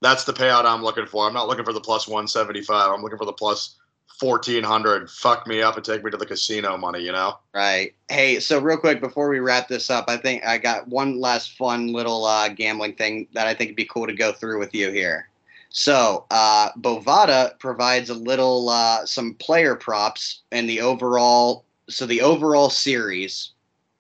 [0.00, 1.26] that's the payout I'm looking for.
[1.26, 2.92] I'm not looking for the plus 175.
[2.92, 3.76] I'm looking for the plus
[4.20, 5.10] 1400.
[5.10, 7.38] Fuck me up and take me to the casino money, you know?
[7.54, 7.94] Right.
[8.10, 11.56] Hey, so real quick before we wrap this up, I think I got one last
[11.56, 14.74] fun little uh, gambling thing that I think would be cool to go through with
[14.74, 15.28] you here.
[15.70, 21.64] So, uh, Bovada provides a little uh, some player props and the overall.
[21.90, 23.50] So the overall series,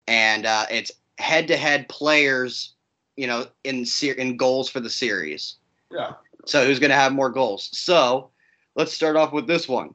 [0.08, 2.74] and uh, it's head-to-head players,
[3.16, 5.56] you know, in ser- in goals for the series.
[5.92, 6.14] Yeah.
[6.46, 7.70] So who's going to have more goals?
[7.74, 8.30] So
[8.76, 9.94] let's start off with this one: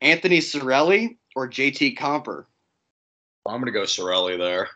[0.00, 2.44] Anthony Cirelli or JT Compher.
[3.46, 4.68] I'm going to go Cirelli there.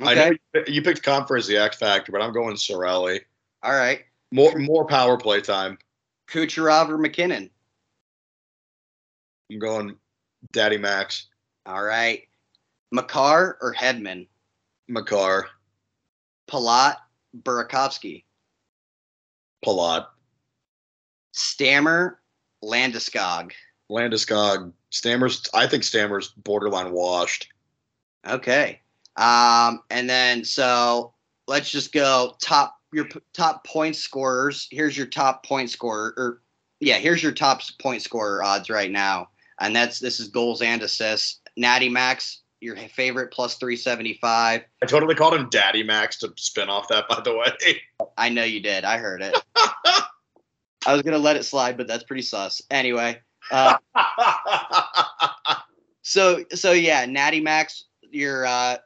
[0.00, 0.30] I Okay.
[0.30, 3.20] know you- you picked Compher as the X factor, but I'm going Cirelli.
[3.62, 4.02] All right.
[4.32, 5.78] More more power play time.
[6.28, 7.50] Kucherov or MacKinnon.
[9.50, 9.96] I'm going
[10.52, 11.26] Daddy Max,
[11.66, 12.22] All right.
[12.92, 14.26] Makar or Hedman.
[14.88, 15.48] Makar,
[16.48, 16.96] Palat
[17.36, 18.24] Burakovsky.
[19.64, 20.06] Palat.
[21.32, 22.20] Stammer,
[22.64, 23.52] Landeskog.
[23.90, 24.72] Landeskog.
[24.90, 25.48] Stammers.
[25.54, 27.48] I think Stammers borderline washed.
[28.26, 28.80] Okay.
[29.16, 31.12] Um, and then so
[31.46, 34.68] let's just go top your p- top point scorers.
[34.70, 36.42] Here's your top point scorer, or
[36.80, 39.28] yeah, here's your top point scorer odds right now,
[39.60, 41.40] and that's this is goals and assists.
[41.56, 44.62] Natty Max, your favorite plus three seventy five.
[44.82, 47.08] I totally called him Daddy Max to spin off that.
[47.08, 47.80] By the way,
[48.16, 48.84] I know you did.
[48.84, 49.36] I heard it.
[49.56, 52.62] I was gonna let it slide, but that's pretty sus.
[52.70, 53.20] Anyway,
[53.50, 53.76] uh,
[56.02, 58.76] so so yeah, Natty Max, your uh,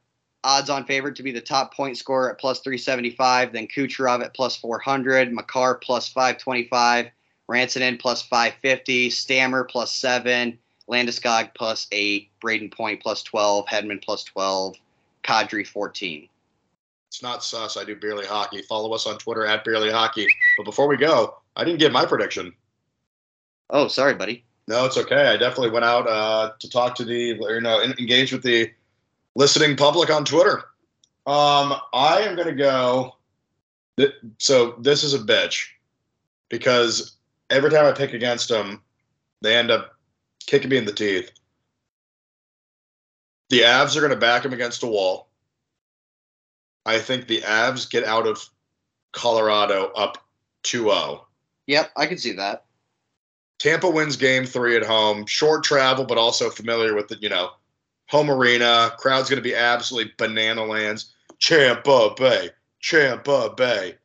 [0.44, 4.34] odds on favorite to be the top point scorer at plus 375, then Kucherov at
[4.34, 7.06] plus 400, Makar plus 525,
[7.50, 10.56] Rantanen plus 550, Stammer plus 7,
[10.88, 14.76] Landeskog plus 8, Brayden Point plus 12, Hedman plus 12,
[15.24, 16.28] Kadri 14.
[17.08, 17.76] It's not sus.
[17.76, 18.62] I do Beerly Hockey.
[18.62, 20.26] Follow us on Twitter at Beerly Hockey.
[20.58, 22.52] But before we go, I didn't give my prediction.
[23.70, 24.44] Oh, sorry, buddy.
[24.66, 25.28] No, it's okay.
[25.28, 28.70] I definitely went out uh, to talk to the, you know, engage with the
[29.34, 30.58] listening public on Twitter.
[31.26, 33.16] Um, I am going to go.
[33.96, 35.66] Th- so this is a bitch
[36.48, 37.16] because
[37.50, 38.82] every time I pick against them,
[39.40, 39.94] they end up
[40.46, 41.30] kicking me in the teeth.
[43.50, 45.28] The Avs are going to back him against a wall.
[46.86, 48.44] I think the Avs get out of
[49.12, 50.26] Colorado up
[50.64, 51.26] 2 0.
[51.66, 52.64] Yep, I can see that.
[53.58, 55.24] Tampa wins game three at home.
[55.26, 57.52] Short travel, but also familiar with the, you know,
[58.08, 58.92] home arena.
[58.98, 61.14] Crowd's going to be absolutely banana lands.
[61.38, 62.50] Champa Bay,
[62.80, 63.96] Champa Bay.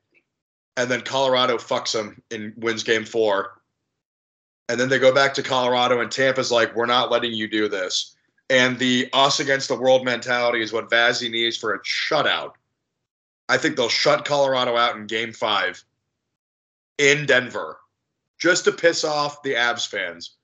[0.77, 3.61] And then Colorado fucks them and wins game four.
[4.69, 7.67] And then they go back to Colorado, and Tampa's like, we're not letting you do
[7.67, 8.15] this.
[8.49, 12.53] And the us against the world mentality is what Vazzy needs for a shutout.
[13.47, 15.83] I think they'll shut Colorado out in game five
[16.97, 17.79] in Denver
[18.37, 20.35] just to piss off the Avs fans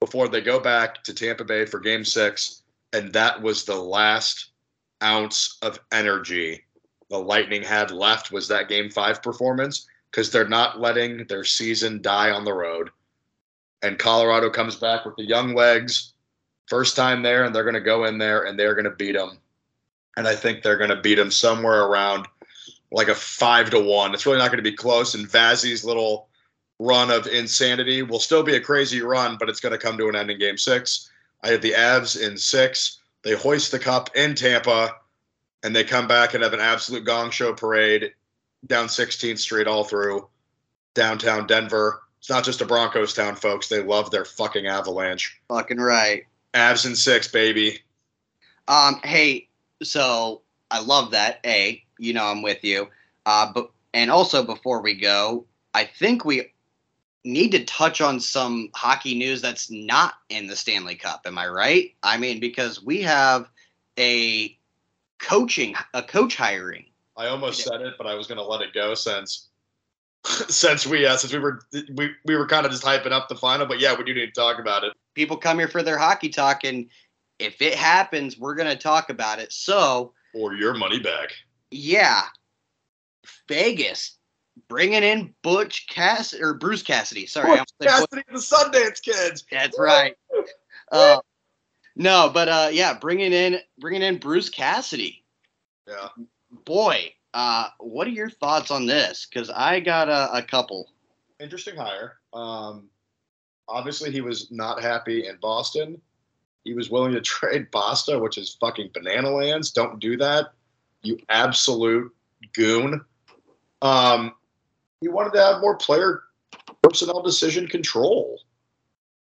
[0.00, 2.59] before they go back to Tampa Bay for game six.
[2.92, 4.50] And that was the last
[5.02, 6.64] ounce of energy
[7.10, 12.00] the Lightning had left was that game five performance because they're not letting their season
[12.00, 12.90] die on the road.
[13.82, 16.12] And Colorado comes back with the young legs,
[16.68, 19.16] first time there, and they're going to go in there and they're going to beat
[19.16, 19.38] them.
[20.16, 22.26] And I think they're going to beat them somewhere around
[22.92, 24.14] like a five to one.
[24.14, 25.14] It's really not going to be close.
[25.14, 26.28] And Vazzy's little
[26.78, 30.08] run of insanity will still be a crazy run, but it's going to come to
[30.08, 31.09] an end in game six.
[31.42, 32.98] I have the Avs in six.
[33.22, 34.96] They hoist the cup in Tampa,
[35.62, 38.12] and they come back and have an absolute gong show parade
[38.66, 40.28] down 16th Street all through
[40.94, 42.02] downtown Denver.
[42.18, 43.68] It's not just a Broncos town, folks.
[43.68, 45.40] They love their fucking Avalanche.
[45.48, 46.24] Fucking right.
[46.52, 47.78] Avs in six, baby.
[48.68, 49.48] Um, hey,
[49.82, 51.40] so I love that.
[51.46, 52.88] A, you know I'm with you.
[53.24, 56.52] Uh, but and also before we go, I think we
[57.24, 61.22] need to touch on some hockey news that's not in the Stanley Cup.
[61.26, 61.94] Am I right?
[62.02, 63.50] I mean, because we have
[63.98, 64.56] a
[65.18, 66.86] coaching, a coach hiring.
[67.16, 69.48] I almost said it, but I was going to let it go since
[70.24, 71.60] since we uh, since we were
[71.94, 73.66] we, we were kind of just hyping up the final.
[73.66, 74.92] But yeah, we do need to talk about it.
[75.14, 76.86] People come here for their hockey talk, and
[77.38, 79.52] if it happens, we're going to talk about it.
[79.52, 81.32] So, or your money back.
[81.70, 82.22] Yeah,
[83.48, 84.18] Vegas
[84.70, 87.26] bringing in Butch Cass or Bruce Cassidy.
[87.26, 89.44] Sorry, Butch Cassidy, the Sundance Kids.
[89.50, 90.16] That's right.
[90.90, 91.18] Uh,
[91.96, 95.22] no, but uh, yeah, bringing in bringing in Bruce Cassidy.
[95.86, 96.08] Yeah.
[96.64, 99.26] Boy, uh, what are your thoughts on this?
[99.30, 100.88] Because I got a, a couple.
[101.40, 102.18] Interesting hire.
[102.32, 102.88] Um,
[103.68, 106.00] obviously, he was not happy in Boston.
[106.64, 109.72] He was willing to trade Pasta, which is fucking banana lands.
[109.72, 110.52] Don't do that,
[111.02, 112.14] you absolute
[112.54, 113.04] goon.
[113.82, 114.34] Um,
[115.00, 116.22] he wanted to have more player
[116.82, 118.40] personnel decision control.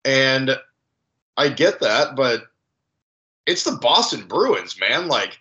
[0.05, 0.57] And
[1.37, 2.43] I get that, but
[3.45, 5.07] it's the Boston Bruins, man.
[5.07, 5.39] Like,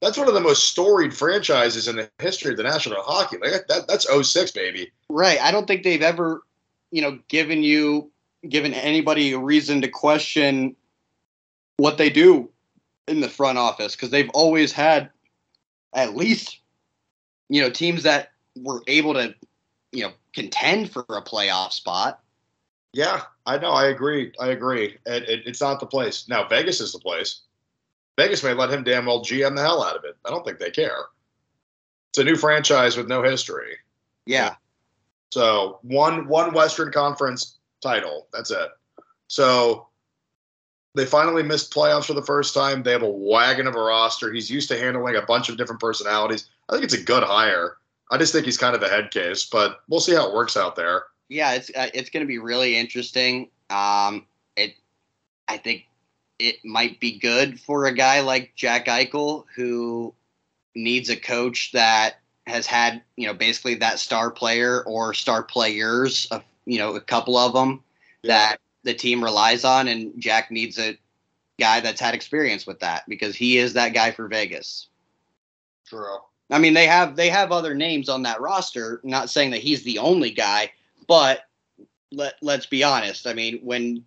[0.00, 3.62] that's one of the most storied franchises in the history of the National Hockey League.
[3.68, 4.90] That, that's 06, baby.
[5.08, 5.40] Right.
[5.40, 6.42] I don't think they've ever,
[6.90, 8.10] you know, given you,
[8.48, 10.76] given anybody a reason to question
[11.78, 12.48] what they do
[13.08, 15.10] in the front office because they've always had
[15.94, 16.60] at least,
[17.48, 19.34] you know, teams that were able to,
[19.92, 22.20] you know, contend for a playoff spot.
[22.92, 23.72] Yeah, I know.
[23.72, 24.32] I agree.
[24.40, 24.96] I agree.
[25.06, 26.28] It, it, it's not the place.
[26.28, 27.42] Now, Vegas is the place.
[28.18, 30.16] Vegas may let him damn well GM the hell out of it.
[30.24, 31.04] I don't think they care.
[32.10, 33.76] It's a new franchise with no history.
[34.24, 34.54] Yeah.
[35.30, 38.28] So one one Western Conference title.
[38.32, 38.68] That's it.
[39.28, 39.88] So
[40.94, 42.82] they finally missed playoffs for the first time.
[42.82, 44.32] They have a wagon of a roster.
[44.32, 46.48] He's used to handling a bunch of different personalities.
[46.68, 47.76] I think it's a good hire.
[48.10, 50.56] I just think he's kind of a head case, but we'll see how it works
[50.56, 51.04] out there.
[51.28, 53.50] Yeah, it's uh, it's going to be really interesting.
[53.68, 54.26] Um,
[54.56, 54.74] it,
[55.48, 55.86] I think
[56.38, 60.14] it might be good for a guy like Jack Eichel who
[60.74, 66.26] needs a coach that has had you know basically that star player or star players,
[66.26, 67.82] of you know a couple of them
[68.22, 68.28] yeah.
[68.28, 70.96] that the team relies on, and Jack needs a
[71.58, 74.86] guy that's had experience with that because he is that guy for Vegas.
[75.88, 76.18] True.
[76.50, 79.00] I mean, they have they have other names on that roster.
[79.02, 80.72] Not saying that he's the only guy,
[81.08, 81.40] but
[82.12, 83.26] let let's be honest.
[83.26, 84.04] I mean, when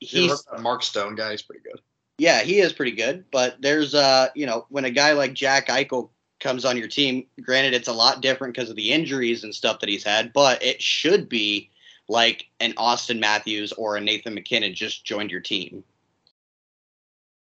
[0.00, 1.80] he's Mark Stone guy, he's pretty good.
[2.18, 3.24] Yeah, he is pretty good.
[3.30, 6.10] But there's uh, you know, when a guy like Jack Eichel
[6.40, 9.80] comes on your team, granted it's a lot different because of the injuries and stuff
[9.80, 11.70] that he's had, but it should be
[12.08, 15.82] like an Auston Matthews or a Nathan MacKinnon just joined your team.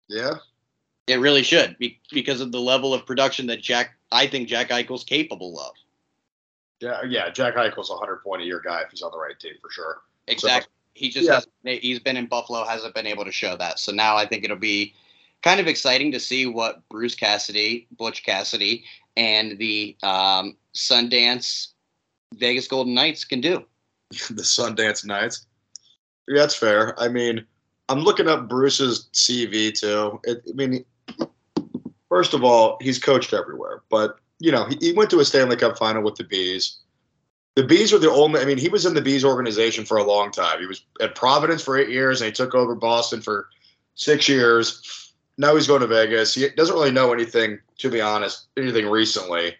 [0.07, 0.35] Yeah.
[1.07, 4.69] It really should be, because of the level of production that Jack I think Jack
[4.69, 5.73] Eichel's capable of.
[6.81, 9.39] Yeah, yeah, Jack Eichel's a hundred point a year guy if he's on the right
[9.39, 10.01] team for sure.
[10.27, 10.63] Exactly.
[10.63, 11.35] So, he just yeah.
[11.35, 13.79] has he's been in Buffalo, hasn't been able to show that.
[13.79, 14.93] So now I think it'll be
[15.43, 18.83] kind of exciting to see what Bruce Cassidy, Butch Cassidy,
[19.17, 21.69] and the um, Sundance
[22.33, 23.63] Vegas Golden Knights can do.
[24.29, 25.45] the Sundance Knights.
[26.27, 26.99] Yeah, that's fair.
[26.99, 27.45] I mean,
[27.89, 30.19] I'm looking up Bruce's CV too.
[30.23, 30.85] It, I mean,
[32.15, 35.57] first of all, he's coached everywhere, but you know, he, he went to a Stanley
[35.57, 36.77] Cup final with the Bees.
[37.55, 38.39] The Bees were the only.
[38.39, 40.61] I mean, he was in the Bees organization for a long time.
[40.61, 43.49] He was at Providence for eight years, and he took over Boston for
[43.95, 45.11] six years.
[45.37, 46.33] Now he's going to Vegas.
[46.33, 49.53] He doesn't really know anything, to be honest, anything recently,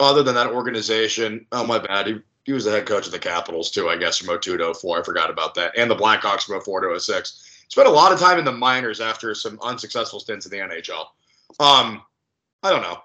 [0.00, 1.46] other than that organization.
[1.50, 2.08] Oh my bad.
[2.08, 4.74] He, he was the head coach of the Capitals too, I guess, from 02 to
[4.74, 5.00] 04.
[5.00, 7.64] I forgot about that, and the Blackhawks from 04 to 06.
[7.68, 11.06] Spent a lot of time in the minors after some unsuccessful stints in the NHL.
[11.60, 12.02] Um,
[12.62, 12.98] I don't know.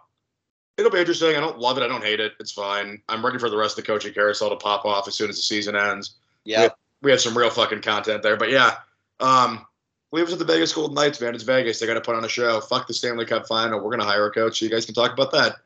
[0.78, 1.36] It'll be interesting.
[1.36, 1.84] I don't love it.
[1.84, 2.34] I don't hate it.
[2.40, 3.02] It's fine.
[3.10, 5.36] I'm ready for the rest of the coaching carousel to pop off as soon as
[5.36, 6.16] the season ends.
[6.46, 6.70] Yeah, we,
[7.02, 8.76] we had some real fucking content there, but yeah.
[9.20, 9.66] Um,
[10.12, 11.36] leave us at the Vegas Golden Knights, man.
[11.36, 11.80] It's Vegas.
[11.80, 12.62] They got to put on a show.
[12.62, 13.82] Fuck the Stanley Cup final.
[13.82, 14.60] We're gonna hire a coach.
[14.60, 15.58] So you guys can talk about that.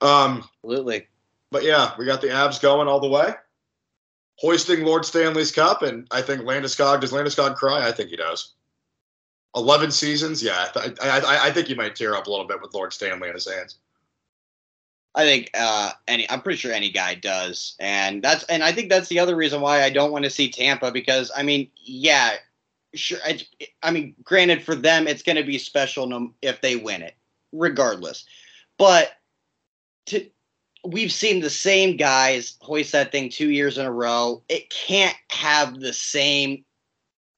[0.00, 1.06] Um, Absolutely.
[1.50, 3.32] But yeah, we got the abs going all the way,
[4.36, 7.86] hoisting Lord Stanley's Cup, and I think Landeskog does Landeskog cry?
[7.86, 8.52] I think he does.
[9.58, 10.68] Eleven seasons, yeah.
[10.76, 13.34] I, I, I think he might tear up a little bit with Lord Stanley in
[13.34, 13.76] his hands.
[15.14, 16.30] I think uh, any.
[16.30, 19.60] I'm pretty sure any guy does, and that's and I think that's the other reason
[19.60, 22.34] why I don't want to see Tampa because I mean, yeah,
[22.94, 23.18] sure.
[23.24, 23.40] I,
[23.82, 27.16] I mean, granted, for them, it's going to be special if they win it,
[27.52, 28.24] regardless.
[28.78, 29.12] But
[30.06, 30.24] to
[30.84, 34.42] we've seen the same guys hoist that thing two years in a row.
[34.48, 36.64] It can't have the same,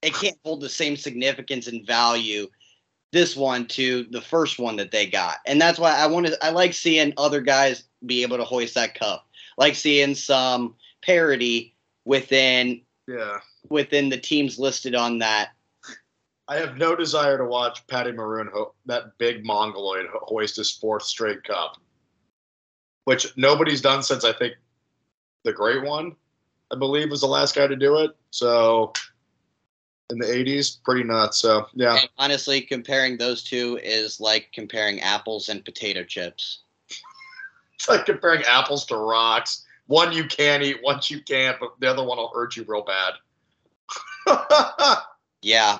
[0.01, 2.47] it can't hold the same significance and value
[3.11, 5.37] this one to the first one that they got.
[5.45, 8.75] And that's why I want to, I like seeing other guys be able to hoist
[8.75, 9.27] that cup.
[9.57, 11.75] Like seeing some parity
[12.05, 13.39] within, yeah,
[13.69, 15.49] within the teams listed on that.
[16.47, 21.03] I have no desire to watch Patty Maroon, ho- that big mongoloid, hoist his fourth
[21.03, 21.77] straight cup
[23.05, 24.55] which nobody's done since I think
[25.43, 26.15] the Great One,
[26.71, 28.11] I believe, was the last guy to do it.
[28.29, 28.93] So
[30.11, 31.39] in the 80s, pretty nuts.
[31.39, 31.97] So yeah.
[31.99, 36.59] And honestly, comparing those two is like comparing apples and potato chips.
[37.75, 39.65] it's like comparing apples to rocks.
[39.87, 42.83] One you can eat, one you can't, but the other one will hurt you real
[42.85, 43.13] bad.
[45.41, 45.79] yeah.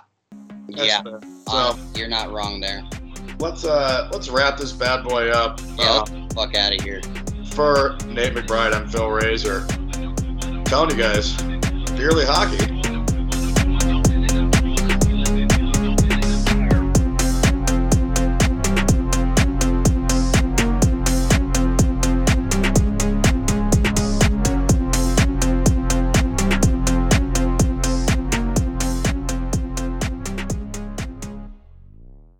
[0.69, 1.01] That's yeah.
[1.47, 2.83] So, you're not wrong there
[3.41, 5.59] let's uh let's wrap this bad boy up.
[5.77, 7.01] Yeah, uh, fuck out of here.
[7.53, 9.65] For Nate McBride, I'm Phil Razor.
[10.65, 11.33] telling you guys,
[11.97, 12.80] Beerly Hockey.